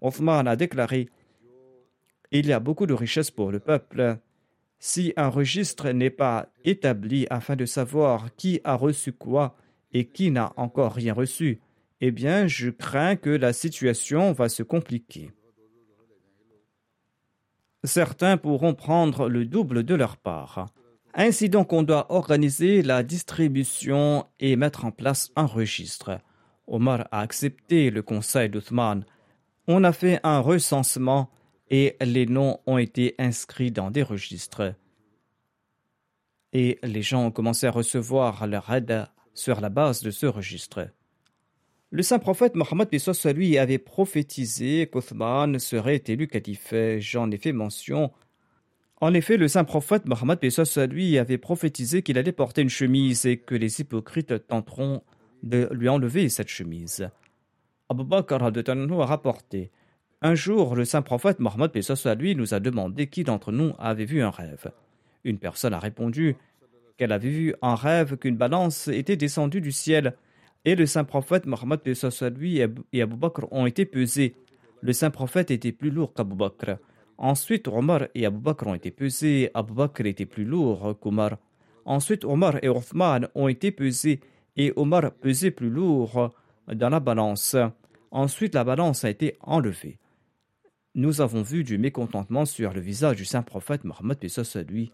[0.00, 1.08] Othman a déclaré
[2.30, 4.18] Il y a beaucoup de richesses pour le peuple.
[4.78, 9.56] Si un registre n'est pas établi afin de savoir qui a reçu quoi
[9.92, 11.60] et qui n'a encore rien reçu,
[12.00, 15.30] eh bien, je crains que la situation va se compliquer.
[17.84, 20.66] Certains pourront prendre le double de leur part.
[21.16, 26.18] Ainsi donc, on doit organiser la distribution et mettre en place un registre.
[26.66, 29.04] Omar a accepté le conseil d'Othman.
[29.68, 31.30] On a fait un recensement
[31.70, 34.74] et les noms ont été inscrits dans des registres.
[36.52, 40.88] Et les gens ont commencé à recevoir leur aide sur la base de ce registre.
[41.90, 42.88] Le saint prophète Mohammed
[43.36, 46.74] lui avait prophétisé qu'Othman serait élu calife.
[46.98, 48.10] J'en ai fait mention
[49.04, 50.38] en effet, le saint prophète Mohammed
[50.90, 55.02] lui avait prophétisé qu'il allait porter une chemise et que les hypocrites tenteront
[55.42, 57.10] de lui enlever cette chemise.
[57.90, 59.70] Abu Bakr a rapporté
[60.22, 61.70] Un jour, le saint prophète Mohammed
[62.18, 64.72] lui nous a demandé qui d'entre nous avait vu un rêve.
[65.24, 66.36] Une personne a répondu
[66.96, 70.14] qu'elle avait vu un rêve qu'une balance était descendue du ciel
[70.64, 71.80] et le saint prophète Mohammed
[72.38, 72.62] lui
[72.94, 74.34] et Abu Bakr ont été pesés.
[74.80, 76.78] Le saint prophète était plus lourd qu'Abu Bakr.
[77.18, 79.50] Ensuite, Omar et Abu Bakr ont été pesés.
[79.54, 81.38] Abu Bakr était plus lourd qu'Omar.
[81.84, 84.20] Ensuite, Omar et Othman ont été pesés
[84.56, 86.34] et Omar pesait plus lourd
[86.72, 87.56] dans la balance.
[88.10, 89.98] Ensuite, la balance a été enlevée.
[90.94, 94.18] Nous avons vu du mécontentement sur le visage du saint prophète Mohammed
[94.68, 94.92] lui.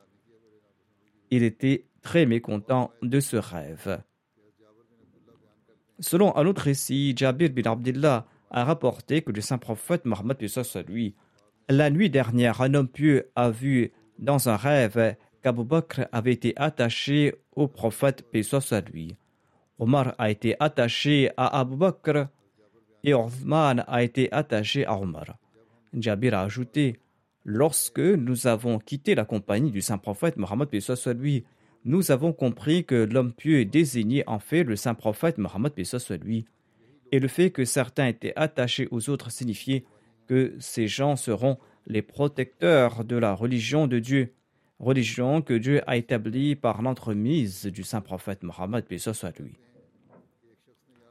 [1.31, 4.03] Il était très mécontent de ce rêve.
[5.99, 10.39] Selon un autre récit, Jabir bin Abdullah a rapporté que le saint prophète Mohammed
[10.89, 11.15] lui
[11.71, 16.53] la nuit dernière, un homme pieux a vu dans un rêve qu'Abu Bakr avait été
[16.57, 18.83] attaché au prophète, paix soit.
[19.79, 22.27] Omar a été attaché à Abu Bakr
[23.03, 25.37] et Othman a été attaché à Omar.
[25.95, 27.01] Jabir a ajouté
[27.47, 31.45] Lorsque nous avons quitté la compagnie du saint prophète Mohammed, soit lui,
[31.87, 36.45] nous avons compris que l'homme pieux désignait en fait le saint prophète Mohammed, soit lui,
[37.13, 39.85] et le fait que certains étaient attachés aux autres signifiait
[40.31, 41.59] que ces gens seront
[41.89, 44.33] les protecteurs de la religion de Dieu,
[44.79, 49.55] religion que Dieu a établie par l'entremise du saint prophète Mohammed, soit lui.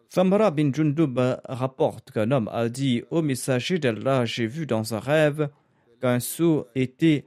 [0.09, 4.99] Thamra bin Jundub rapporte qu'un homme a dit au messager d'Allah J'ai vu dans un
[4.99, 5.49] rêve
[5.99, 7.25] qu'un seau était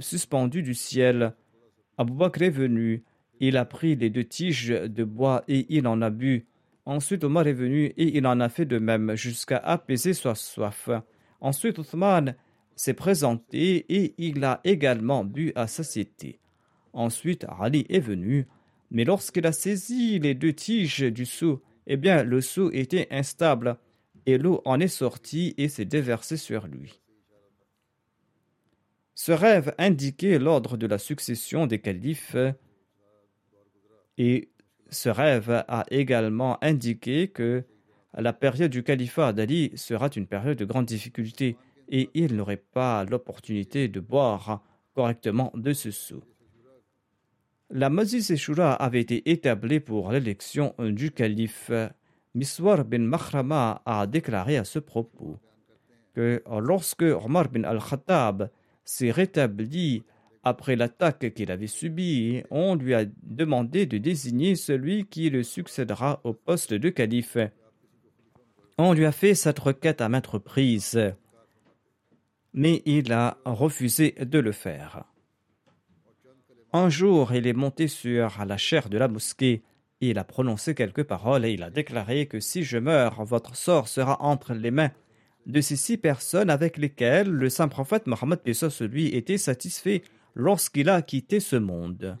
[0.00, 1.34] suspendu du ciel.
[1.96, 3.04] Abu Bakr est venu,
[3.38, 6.48] il a pris les deux tiges de bois et il en a bu.
[6.86, 10.90] Ensuite, Omar est venu et il en a fait de même jusqu'à apaiser sa soif.
[11.40, 12.34] Ensuite, Othman
[12.76, 16.38] s'est présenté et il a également bu à satiété.
[16.92, 18.46] Ensuite, Ali est venu,
[18.90, 23.76] mais lorsqu'il a saisi les deux tiges du seau, eh bien, le seau était instable
[24.26, 27.00] et l'eau en est sortie et s'est déversée sur lui.
[29.14, 32.36] Ce rêve indiquait l'ordre de la succession des califes
[34.16, 34.50] et
[34.90, 37.64] ce rêve a également indiqué que
[38.16, 41.56] la période du califat d'Ali sera une période de grande difficulté
[41.88, 44.62] et il n'aurait pas l'opportunité de boire
[44.94, 46.22] correctement de ce seau.
[47.70, 51.70] La Mazis Shura avait été établie pour l'élection du calife.
[52.34, 55.38] Miswar bin Mahrama a déclaré à ce propos
[56.14, 58.50] que lorsque Omar bin al-Khattab
[58.84, 60.02] s'est rétabli
[60.42, 66.20] après l'attaque qu'il avait subie, on lui a demandé de désigner celui qui le succédera
[66.24, 67.36] au poste de calife.
[68.82, 70.98] On lui a fait cette requête à maintes reprises,
[72.54, 75.04] mais il a refusé de le faire.
[76.72, 79.62] Un jour, il est monté sur la chair de la mosquée.
[80.00, 83.86] Il a prononcé quelques paroles et il a déclaré que si je meurs, votre sort
[83.86, 84.92] sera entre les mains
[85.44, 88.40] de ces six personnes avec lesquelles le saint prophète Mohammed
[88.80, 90.00] lui était satisfait
[90.34, 92.16] lorsqu'il a quitté ce monde.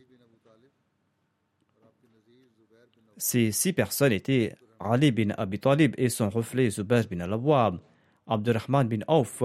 [3.16, 7.80] Ces six personnes étaient Ali bin Abi Talib et son reflet Zubair bin al-Awwab,
[8.26, 9.42] Abdurrahman bin Auf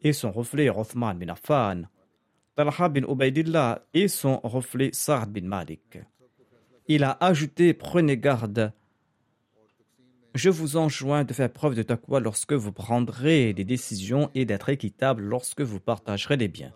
[0.00, 1.88] et son reflet Othman bin Affan,
[2.54, 5.98] Talha bin Ubaidillah et son reflet Sa'd bin Malik.
[6.86, 8.72] Il a ajouté Prenez garde.
[10.34, 14.68] Je vous enjoins de faire preuve de taqwa lorsque vous prendrez des décisions et d'être
[14.68, 16.72] équitable lorsque vous partagerez des biens.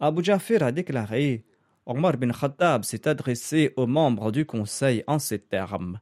[0.00, 1.44] Abu Jafir a déclaré
[1.84, 6.00] Omar bin Khattab s'est adressé aux membres du conseil en ces termes.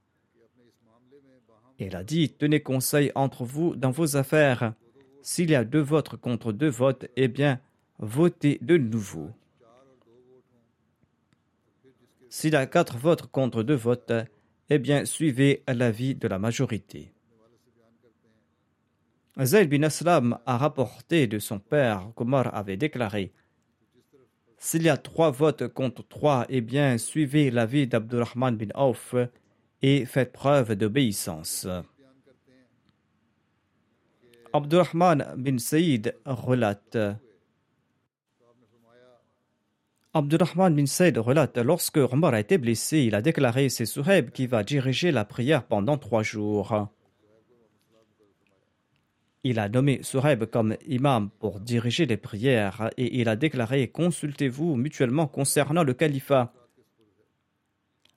[1.84, 4.74] Il a dit Tenez conseil entre vous dans vos affaires.
[5.20, 7.60] S'il y a deux votes contre deux votes, eh bien,
[7.98, 9.30] votez de nouveau.
[12.28, 14.12] S'il y a quatre votes contre deux votes,
[14.70, 17.12] eh bien, suivez l'avis de la majorité.
[19.40, 23.32] Zayd bin Aslam a rapporté de son père qu'Omar avait déclaré
[24.58, 29.14] S'il y a trois votes contre trois, eh bien, suivez l'avis d'Abdurrahman bin Auf
[29.82, 31.66] et faites preuve d'obéissance.
[34.52, 36.98] Abdurrahman bin Saïd relate
[40.14, 44.46] Abdurrahman bin Saïd relate Lorsque Omar a été blessé, il a déclaré C'est Suhaib qui
[44.46, 46.88] va diriger la prière pendant trois jours.
[49.42, 54.76] Il a nommé Suhaib comme imam pour diriger les prières et il a déclaré Consultez-vous
[54.76, 56.52] mutuellement concernant le califat.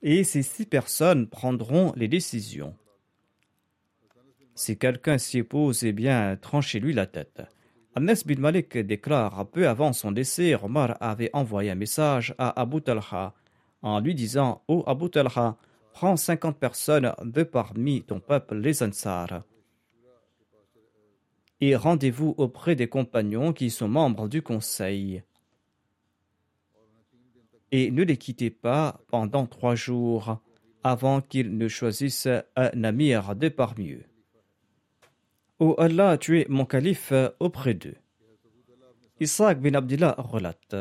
[0.08, 2.76] Et ces six personnes prendront les décisions.
[4.54, 7.42] Si quelqu'un s'y oppose, eh bien, tranchez-lui la tête.
[7.96, 12.84] Anas bin Malik déclare peu avant son décès, Omar avait envoyé un message à Abu
[12.84, 13.34] Talha
[13.82, 15.58] en lui disant Ô oh Abu Talha,
[15.92, 19.42] prends cinquante personnes de parmi ton peuple, les Ansar,
[21.62, 25.24] et rendez-vous auprès des compagnons qui sont membres du conseil.
[27.72, 30.40] Et ne les quittez pas pendant trois jours
[30.84, 34.06] avant qu'ils ne choisissent un amir de parmi eux.
[35.60, 37.96] Ô Allah, tu es mon calife auprès d'eux.
[39.20, 40.76] Isaac bin Abdullah relate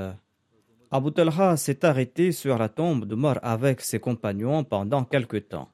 [0.90, 5.68] Abu Talha s'est arrêté sur la tombe d'Omar avec ses compagnons pendant quelque temps.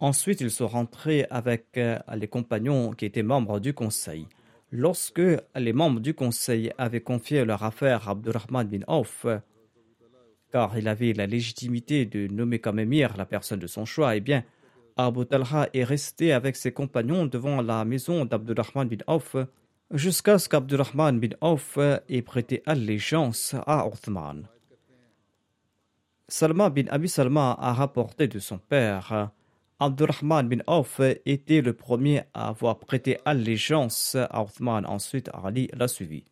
[0.00, 4.26] Ensuite, ils sont rentrés avec euh, les compagnons qui étaient membres du conseil.
[4.70, 5.22] Lorsque
[5.54, 9.26] les membres du conseil avaient confié leur affaire à Abdurrahman bin Auf,
[10.54, 14.20] car il avait la légitimité de nommer comme émir la personne de son choix, eh
[14.20, 14.44] bien,
[14.96, 19.34] Abu Talha est resté avec ses compagnons devant la maison d'Abdurrahman bin Auf
[19.90, 21.76] jusqu'à ce qu'Abdurrahman bin Auf
[22.08, 24.46] ait prêté allégeance à Othman.
[26.28, 29.30] Salma bin Abi Salma a rapporté de son père
[29.80, 35.88] Abdurrahman bin Auf était le premier à avoir prêté allégeance à Othman, ensuite Ali l'a
[35.88, 36.22] suivi.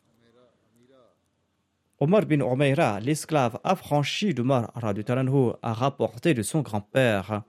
[2.03, 7.45] Omar bin Umayra, l'esclave affranchi d'Omar a rapporté de son grand-père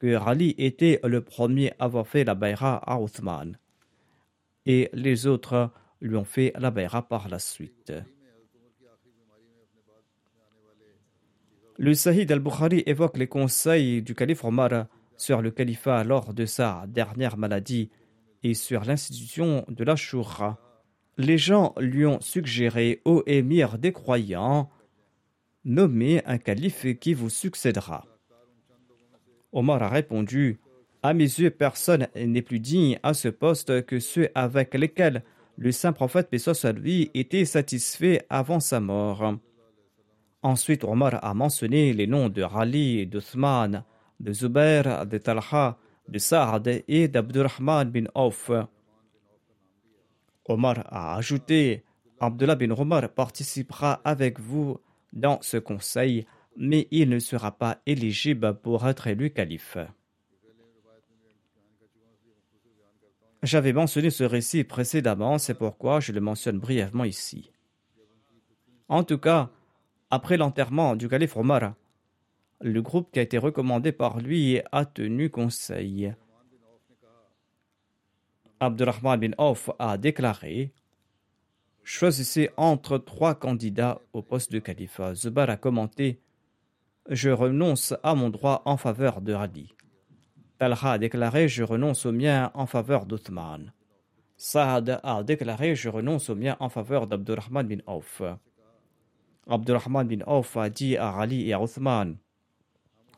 [0.00, 3.58] que Ali était le premier à avoir fait la bayra à Othman.
[4.64, 5.70] Et les autres
[6.00, 7.92] lui ont fait la bayra par la suite.
[11.76, 14.86] Le Sahih al-Bukhari évoque les conseils du calife Omar
[15.18, 17.90] sur le califat lors de sa dernière maladie
[18.42, 20.71] et sur l'institution de la Shura.
[21.18, 24.70] Les gens lui ont suggéré au émir des croyants
[25.64, 28.04] Nommez un calife qui vous succédera.
[29.52, 30.58] Omar a répondu
[31.02, 35.22] À mes yeux, personne n'est plus digne à ce poste que ceux avec lesquels
[35.56, 36.30] le saint prophète,
[36.76, 39.36] lui, était satisfait avant sa mort.
[40.42, 43.84] Ensuite, Omar a mentionné les noms de Rali, d'Uthman,
[44.18, 48.50] de Zubair, de Talha, de Saad et d'Abdurrahman bin Auf.
[50.46, 51.84] Omar a ajouté
[52.20, 54.78] Abdullah bin Omar participera avec vous
[55.12, 56.26] dans ce conseil,
[56.56, 59.76] mais il ne sera pas éligible pour être élu calife.
[63.42, 67.50] J'avais mentionné ce récit précédemment, c'est pourquoi je le mentionne brièvement ici.
[68.88, 69.50] En tout cas,
[70.10, 71.74] après l'enterrement du calife Omar,
[72.60, 76.14] le groupe qui a été recommandé par lui a tenu conseil.
[78.62, 80.70] Abdurrahman bin Auf a déclaré
[81.82, 85.00] Choisissez entre trois candidats au poste de calife.
[85.14, 86.20] Zubar a commenté
[87.10, 89.74] Je renonce à mon droit en faveur de Radi.
[90.58, 93.72] Talha a déclaré Je renonce au mien en faveur d'Uthman.
[94.36, 98.22] Saad a déclaré Je renonce au mien en faveur d'Abdurrahman bin Auf.
[99.48, 102.16] Abdurrahman bin Auf a dit à Ali et à Uthman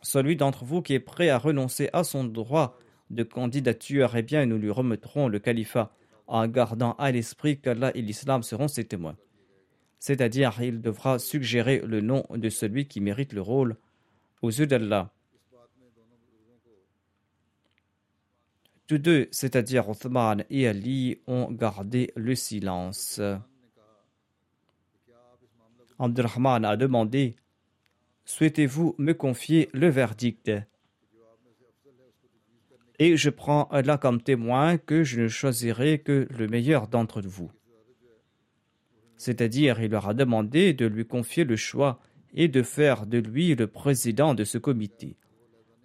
[0.00, 2.78] Celui d'entre vous qui est prêt à renoncer à son droit
[3.14, 5.92] de candidature, eh bien, nous lui remettrons le califat
[6.26, 9.16] en gardant à l'esprit qu'Allah et l'islam seront ses témoins.
[9.98, 13.76] C'est-à-dire, il devra suggérer le nom de celui qui mérite le rôle
[14.42, 15.10] aux yeux d'Allah.
[18.86, 23.20] Tous deux, c'est-à-dire Othman et Ali, ont gardé le silence.
[25.98, 27.36] Abdurrahman a demandé
[28.26, 30.50] Souhaitez-vous me confier le verdict?
[32.98, 37.50] Et je prends là comme témoin que je ne choisirai que le meilleur d'entre vous.
[39.16, 41.98] C'est-à-dire, il leur a demandé de lui confier le choix
[42.34, 45.16] et de faire de lui le président de ce comité.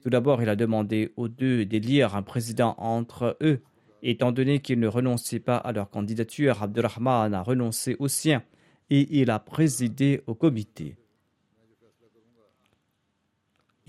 [0.02, 3.62] Tout d'abord, il a demandé aux deux d'élire un président entre eux.
[4.02, 8.44] Étant donné qu'ils ne renonçaient pas à leur candidature, Abdurrahman a renoncé au sien
[8.90, 10.96] et il a présidé au comité.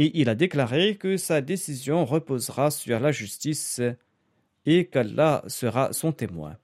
[0.01, 3.83] Et il a déclaré que sa décision reposera sur la justice
[4.65, 6.57] et qu'Allah sera son témoin.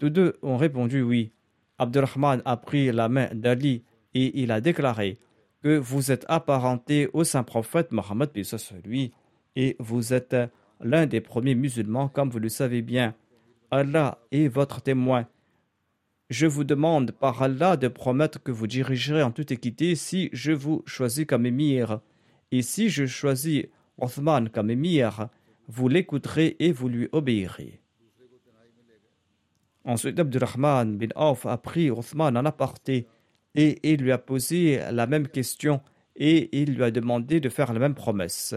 [0.00, 1.30] Tous deux ont répondu oui.
[1.78, 5.20] Abdurrahman a pris la main d'Ali et il a déclaré
[5.62, 8.30] que vous êtes apparenté au saint prophète Mohammed
[8.84, 9.12] lui
[9.54, 10.34] et vous êtes
[10.80, 13.14] l'un des premiers musulmans comme vous le savez bien.
[13.70, 15.28] Allah est votre témoin.
[16.28, 20.50] Je vous demande par Allah de promettre que vous dirigerez en toute équité si je
[20.50, 22.00] vous choisis comme émir.
[22.50, 23.66] Et si je choisis
[23.98, 25.28] Othman comme émir,
[25.68, 27.80] vous l'écouterez et vous lui obéirez.
[29.84, 33.06] Ensuite, Abdurrahman bin Auf a pris Othman en aparté
[33.54, 35.80] et il lui a posé la même question
[36.16, 38.56] et il lui a demandé de faire la même promesse.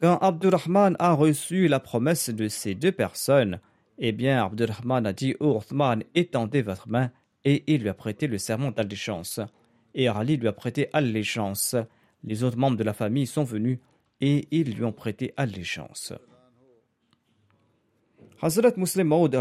[0.00, 3.58] Quand Abdurrahman a reçu la promesse de ces deux personnes,
[3.98, 7.10] eh bien Abdurrahman a dit Ô Othman, étendez votre main,
[7.44, 9.40] et il lui a prêté le serment d'allégeance.
[9.94, 11.76] Et Ali lui a prêté allégeance.
[12.24, 13.78] Les autres membres de la famille sont venus
[14.20, 16.12] et ils lui ont prêté allégeance.
[18.40, 19.34] Hazrat Muslim Maud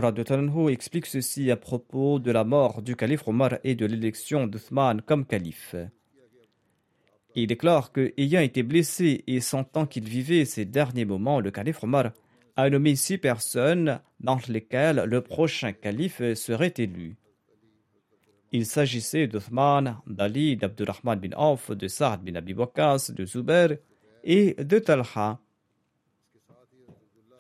[0.70, 5.26] explique ceci à propos de la mort du calife Omar et de l'élection d'Uthman comme
[5.26, 5.76] calife.
[7.36, 11.84] Il déclare que, ayant été blessé et sentant qu'il vivait ces derniers moments, le calife
[11.84, 12.12] Omar
[12.58, 17.16] a nommé six personnes dans lesquelles le prochain calife serait élu.
[18.52, 23.78] Il s'agissait d'Uthman, d'Ali, d'Abdurrahman bin Auf, de Saad bin Abi Waqas, de Zubair
[24.24, 25.40] et de Talha.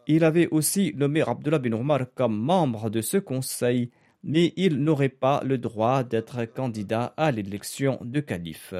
[0.05, 3.89] Il avait aussi nommé Abdullah bin Omar comme membre de ce conseil,
[4.23, 8.75] mais il n'aurait pas le droit d'être candidat à l'élection de calife.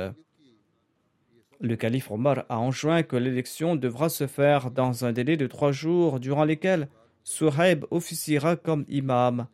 [1.60, 5.72] Le calife Omar a enjoint que l'élection devra se faire dans un délai de trois
[5.72, 6.88] jours durant lesquels
[7.24, 9.48] Suhaib officiera comme imam.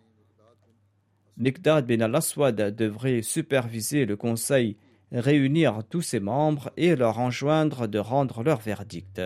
[1.37, 4.77] Mikdad bin al-Aswad devrait superviser le conseil,
[5.11, 9.21] réunir tous ses membres et leur enjoindre de rendre leur verdict.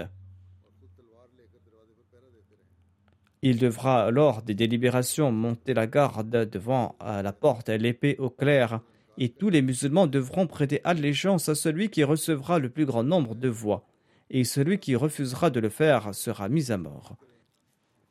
[3.41, 8.81] Il devra, lors des délibérations, monter la garde devant la porte l'épée au clair,
[9.17, 13.35] et tous les musulmans devront prêter allégeance à celui qui recevra le plus grand nombre
[13.35, 13.87] de voix,
[14.29, 17.15] et celui qui refusera de le faire sera mis à mort.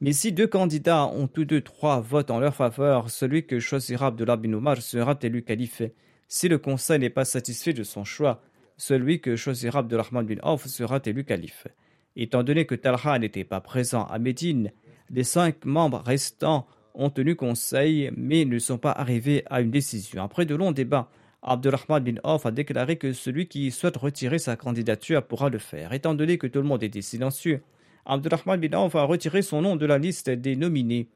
[0.00, 4.08] Mais si deux candidats ont tous deux trois votes en leur faveur, celui que choisira
[4.08, 5.82] Abdullah bin Omar sera élu calife.
[6.28, 8.42] Si le conseil n'est pas satisfait de son choix,
[8.76, 11.66] celui que choisira Abdurrahman bin Auf sera élu calife.
[12.14, 14.70] Étant donné que Talha n'était pas présent à Médine,
[15.08, 16.66] les cinq membres restants
[16.96, 20.22] ont tenu conseil mais ne sont pas arrivés à une décision.
[20.22, 21.08] Après de longs débats,
[21.42, 25.92] Abdurrahman bin Auf a déclaré que celui qui souhaite retirer sa candidature pourra le faire.
[25.92, 27.62] Étant donné que tout le monde était silencieux,
[28.04, 31.08] Abdurrahman bin Auf a retiré son nom de la liste des nominés.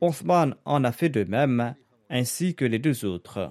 [0.00, 1.74] Othman en a fait de même,
[2.10, 3.50] ainsi que les deux autres.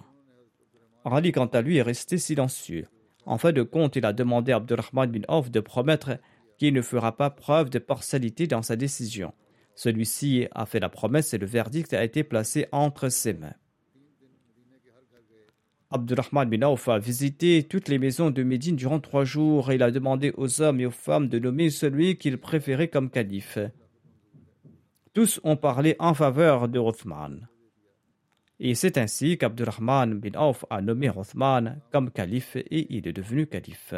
[1.05, 2.88] Ali, quant à lui, est resté silencieux.
[3.25, 6.19] En fin de compte, il a demandé à Abdurrahman bin Auf de promettre
[6.57, 9.34] qu'il ne fera pas preuve de partialité dans sa décision.
[9.76, 13.53] Celui-ci a fait la promesse et le verdict a été placé entre ses mains.
[15.89, 19.84] Abdurrahman bin Auf a visité toutes les maisons de Médine durant trois jours et il
[19.84, 23.59] a demandé aux hommes et aux femmes de nommer celui qu'il préférait comme calife.
[25.13, 27.47] Tous ont parlé en faveur de Othman.
[28.59, 33.45] Et c'est ainsi qu'Abdurrahman bin Auf a nommé Othman comme calife et il est devenu
[33.45, 33.93] calife.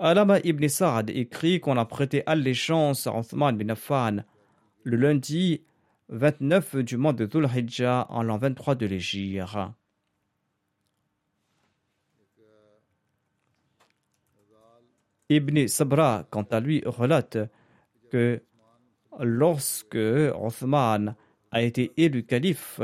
[0.00, 4.24] Alama ibn Sa'ad écrit qu'on a prêté allégeance à Othman bin Affan
[4.82, 5.62] le lundi
[6.08, 7.48] 29 du mois de Dhul
[7.86, 9.56] en l'an 23 de l'Égypte.
[15.30, 17.38] Ibn Sabra, quant à lui, relate
[18.10, 18.42] que
[19.20, 21.14] lorsque Othman
[21.52, 22.80] a été élu calife,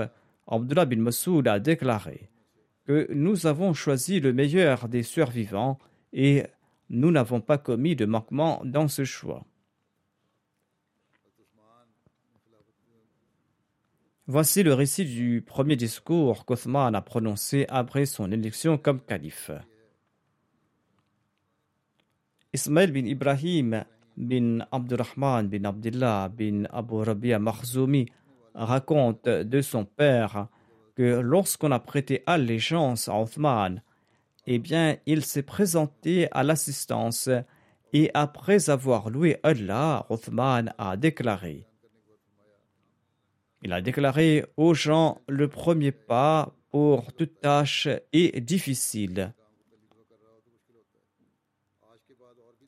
[0.47, 2.31] Abdullah bin Masoud a déclaré
[2.87, 5.79] que nous avons choisi le meilleur des survivants
[6.13, 6.45] et
[6.91, 9.45] nous n'avons pas commis de manquement dans ce choix.
[14.26, 19.51] Voici le récit du premier discours qu'Othman a prononcé après son élection comme calife.
[22.53, 23.84] Ismail bin Ibrahim
[24.16, 28.07] bin Abdurrahman bin Abdullah bin Abu Rabia Makhzoumi
[28.55, 30.49] raconte de son père
[30.95, 33.82] que lorsqu'on a prêté allégeance à Othman,
[34.53, 37.29] eh bien, il s'est présenté à l'assistance
[37.93, 41.69] et après avoir loué Allah, Othman a déclaré
[43.63, 49.33] Il a déclaré aux gens le premier pas pour toute tâche est difficile.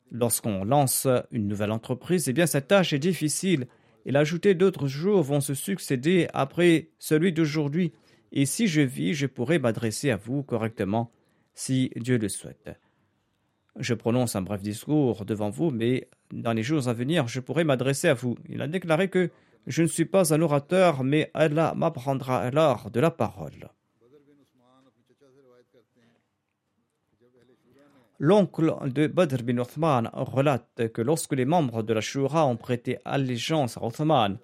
[0.09, 3.67] Lorsqu'on lance une nouvelle entreprise, eh bien, cette tâche est difficile.
[4.05, 7.91] Il a ajouté d'autres jours vont se succéder après celui d'aujourd'hui.
[8.31, 11.11] Et si je vis, je pourrai m'adresser à vous correctement,
[11.53, 12.69] si Dieu le souhaite.
[13.79, 17.63] Je prononce un bref discours devant vous, mais dans les jours à venir, je pourrai
[17.63, 18.35] m'adresser à vous.
[18.47, 19.29] Il a déclaré que
[19.65, 23.69] je ne suis pas un orateur, mais Allah m'apprendra alors de la parole.
[28.19, 32.97] L'oncle de Badr bin Othman relate que lorsque les membres de la Shura ont prêté
[33.03, 34.37] allégeance à Othman,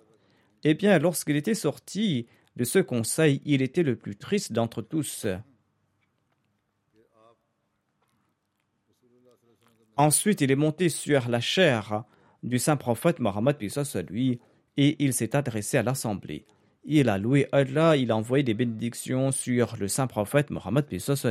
[0.64, 5.28] eh bien, lorsqu'il était sorti de ce conseil, il était le plus triste d'entre tous.
[10.00, 12.06] Ensuite, il est monté sur la chair
[12.42, 13.58] du saint prophète Mohammed
[14.10, 14.40] lui
[14.78, 16.46] et il s'est adressé à l'assemblée.
[16.86, 20.86] Il a loué Allah, il a envoyé des bénédictions sur le saint prophète Mohammed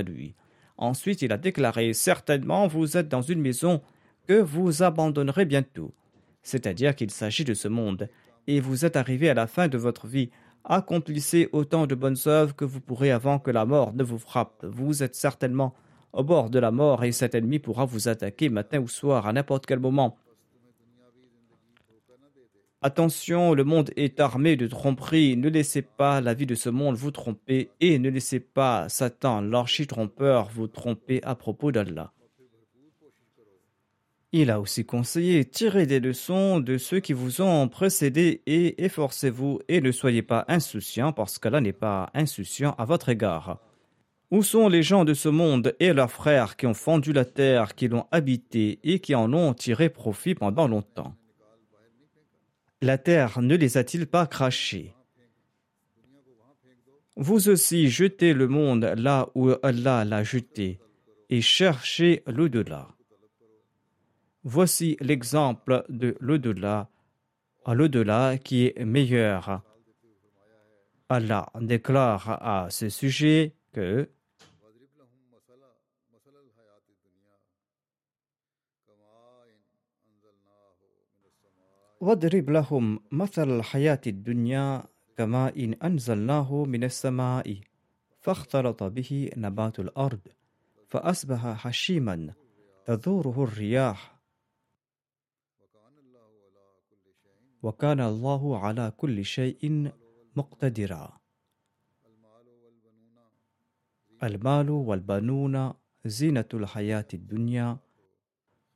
[0.07, 0.35] lui.
[0.77, 3.81] Ensuite, il a déclaré Certainement, vous êtes dans une maison
[4.27, 5.95] que vous abandonnerez bientôt.
[6.43, 8.11] C'est-à-dire qu'il s'agit de ce monde,
[8.49, 10.29] et vous êtes arrivé à la fin de votre vie.
[10.65, 14.63] Accomplissez autant de bonnes œuvres que vous pourrez avant que la mort ne vous frappe.
[14.63, 15.75] Vous êtes certainement
[16.13, 19.33] au bord de la mort et cet ennemi pourra vous attaquer matin ou soir à
[19.33, 20.19] n'importe quel moment.
[22.81, 25.37] Attention, le monde est armé de tromperies.
[25.37, 29.41] Ne laissez pas la vie de ce monde vous tromper et ne laissez pas Satan,
[29.41, 32.13] l'archi-trompeur, vous tromper à propos d'Allah.
[34.31, 39.61] Il a aussi conseillé tirez des leçons de ceux qui vous ont précédé et efforcez-vous
[39.69, 43.59] et ne soyez pas insouciants parce qu'Allah n'est pas insouciant à votre égard.
[44.31, 47.75] Où sont les gens de ce monde et leurs frères qui ont fendu la terre,
[47.75, 51.15] qui l'ont habité et qui en ont tiré profit pendant longtemps?
[52.83, 54.95] La terre ne les a-t-il pas crachés?
[57.17, 60.79] Vous aussi jetez le monde là où Allah l'a jeté
[61.31, 62.89] et cherchez l'au-delà.
[64.45, 66.91] Voici l'exemple de l'au-delà,
[67.67, 69.63] l'au-delà qui est meilleur.
[71.09, 74.09] Allah déclare à ce sujet que
[82.01, 84.83] واضرب لهم مثل الحياة الدنيا
[85.17, 87.61] كما إن أنزلناه من السماء
[88.21, 90.21] فاختلط به نبات الأرض
[90.89, 92.35] فأصبح حشيما
[92.85, 94.19] تذوره الرياح.
[97.63, 99.93] وكان الله على كل شيء
[100.37, 101.19] مقتدرا.
[104.23, 105.75] المال والبنون
[106.05, 107.79] زينة الحياة الدنيا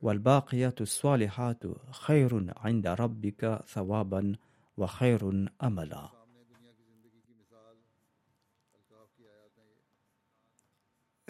[0.02, 4.36] والباقيات الصالحات خير عند ربك ثوابا
[4.76, 6.18] وخير أملا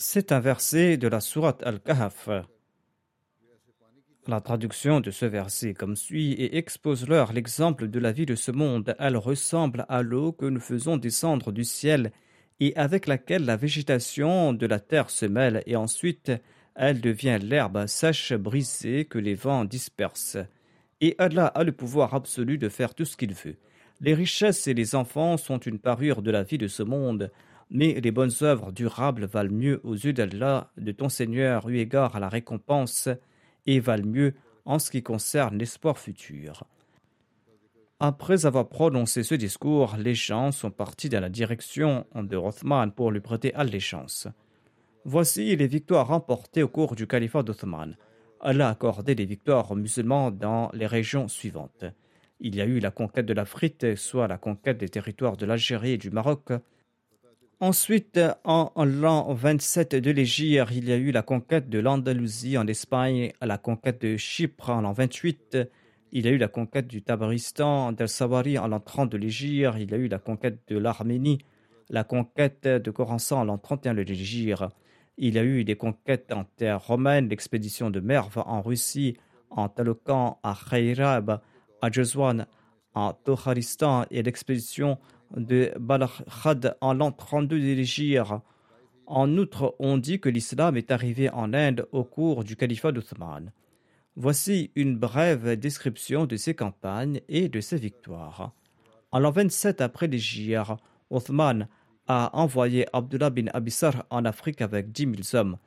[0.00, 2.28] C'est un verset de la sourate Al-Kahf.
[4.28, 8.36] La traduction de ce verset comme suit et expose leur l'exemple de la vie de
[8.36, 8.94] ce monde.
[9.00, 12.12] Elle ressemble à l'eau que nous faisons descendre du ciel
[12.60, 16.30] et avec laquelle la végétation de la terre se mêle et ensuite
[16.75, 20.37] elle devient l'herbe sèche brisée que les vents dispersent.
[21.01, 23.57] Et Allah a le pouvoir absolu de faire tout ce qu'il veut.
[24.01, 27.31] Les richesses et les enfants sont une parure de la vie de ce monde,
[27.69, 32.15] mais les bonnes œuvres durables valent mieux aux yeux d'Allah, de ton Seigneur, eu égard
[32.15, 33.09] à la récompense,
[33.65, 34.33] et valent mieux
[34.65, 36.63] en ce qui concerne l'espoir futur.
[37.99, 43.11] Après avoir prononcé ce discours, les gens sont partis dans la direction de Rothman pour
[43.11, 44.27] lui prêter allégeance.
[45.05, 47.97] Voici les victoires remportées au cours du califat d'Othman.
[48.39, 51.83] Allah a accordé des victoires aux musulmans dans les régions suivantes.
[52.39, 55.91] Il y a eu la conquête de l'Afrique, soit la conquête des territoires de l'Algérie
[55.91, 56.53] et du Maroc.
[57.59, 62.67] Ensuite, en l'an 27 de l'Égypte, il y a eu la conquête de l'Andalousie en
[62.67, 65.57] Espagne, la conquête de Chypre en l'an 28,
[66.13, 69.75] il y a eu la conquête du Tabaristan, del Sawari en l'an 30 de l'Égypte,
[69.77, 71.39] il y a eu la conquête de l'Arménie,
[71.89, 74.63] la conquête de Khorasan en l'an 31 de l'Égypte.
[75.17, 79.15] Il y a eu des conquêtes en terre romaine, l'expédition de Merv en Russie,
[79.49, 81.39] en Talokan, à Khayrab,
[81.81, 82.47] à Jezwan,
[82.95, 84.97] en Toharistan et l'expédition
[85.35, 88.33] de Balakhad en l'an 32 de l'Égypte.
[89.05, 93.51] En outre, on dit que l'islam est arrivé en Inde au cours du califat d'Othman.
[94.15, 98.53] Voici une brève description de ses campagnes et de ses victoires.
[99.11, 100.71] En l'an 27 après l'Égypte,
[101.09, 101.67] Othman
[102.07, 105.57] a envoyé Abdullah bin Abissar en Afrique avec dix mille hommes.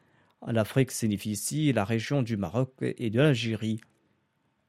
[0.40, 3.80] En Afrique signifie ici la région du Maroc et de l'Algérie.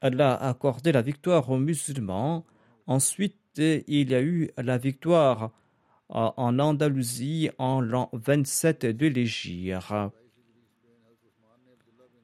[0.00, 2.44] Allah a accordé la victoire aux musulmans.
[2.86, 5.50] Ensuite, il y a eu la victoire
[6.08, 9.92] en Andalousie en l'an 27 de l'Égypte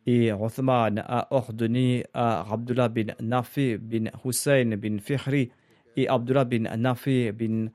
[0.06, 5.50] et Othman a ordonné à Abdullah bin Nafi bin Hussein bin Fihri
[5.96, 7.68] et Abdullah bin Nafi bin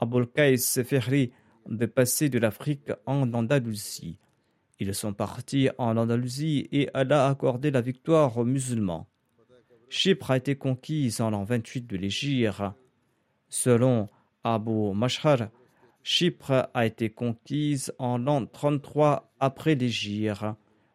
[0.00, 1.30] Abul Qais Fihri
[1.68, 4.16] de passer de l'Afrique en Andalousie.
[4.78, 9.06] Ils sont partis en Andalousie et Allah a accordé la victoire aux musulmans.
[9.90, 12.62] Chypre a été conquise en l'an 28 de l'Égypte.
[13.50, 14.08] Selon
[14.42, 15.48] Abu Mashhar,
[16.02, 20.44] Chypre a été conquise en l'an 33 après l'Égypte.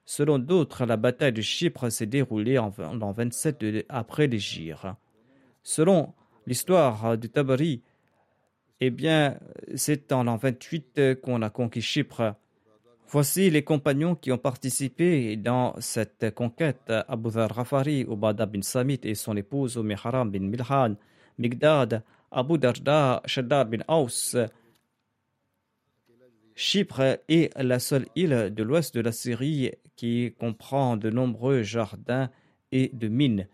[0.05, 4.87] Selon d'autres, la bataille de Chypre s'est déroulée en l'an 27 après l'Égypte.
[5.61, 6.13] Selon
[6.47, 7.83] l'histoire du Tabari,
[8.81, 9.37] eh bien,
[9.75, 12.35] c'est en l'an 28 qu'on a conquis Chypre.
[13.07, 18.99] Voici les compagnons qui ont participé dans cette conquête Abu Dhar Rafari, Ubada bin Samit
[19.03, 20.95] et son épouse Umm Haram bin Milhan,
[21.37, 24.35] Migdad, Abu Darda, Shaddad bin Aus,
[26.55, 32.29] Chypre est la seule île de l'ouest de la Syrie qui comprend de nombreux jardins
[32.71, 33.47] et de mines.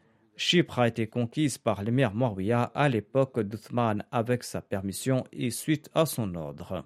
[0.43, 5.91] Chypre a été conquise par l'émir Muawiyah à l'époque d'Uthman avec sa permission et suite
[5.93, 6.83] à son ordre.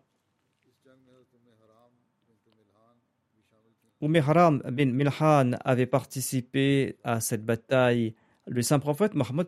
[4.01, 8.13] Haram bin Milhan avait participé à cette bataille.
[8.45, 9.47] Le saint prophète Mohammed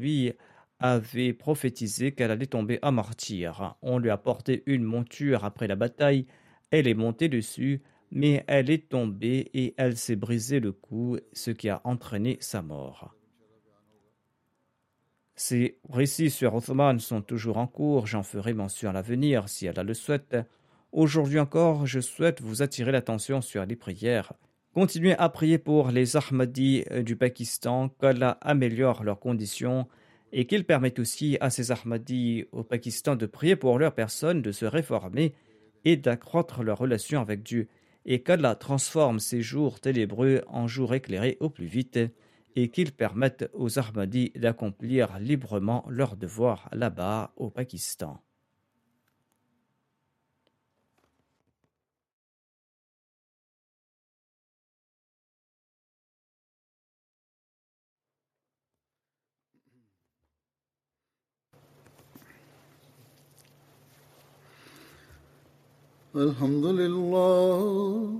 [0.00, 0.32] lui
[0.80, 3.76] avait prophétisé qu'elle allait tomber à martyr.
[3.82, 6.26] On lui a porté une monture après la bataille,
[6.72, 11.52] elle est montée dessus, mais elle est tombée et elle s'est brisé le cou, ce
[11.52, 13.14] qui a entraîné sa mort.
[15.36, 19.84] Ces récits sur Othman sont toujours en cours, j'en ferai mention à l'avenir si elle
[19.84, 20.36] le souhaite.
[20.92, 24.32] Aujourd'hui encore, je souhaite vous attirer l'attention sur les prières.
[24.74, 29.88] Continuez à prier pour les Ahmadis du Pakistan, qu'Allah améliore leurs conditions
[30.32, 34.52] et qu'il permette aussi à ces Ahmadis au Pakistan de prier pour leurs personnes, de
[34.52, 35.34] se réformer
[35.84, 37.68] et d'accroître leur relation avec Dieu,
[38.06, 41.98] et qu'Allah transforme ces jours ténébreux en jours éclairés au plus vite,
[42.55, 48.21] et qu'il permette aux Ahmadis d'accomplir librement leurs devoirs là-bas au Pakistan.
[66.15, 68.19] الحمد لله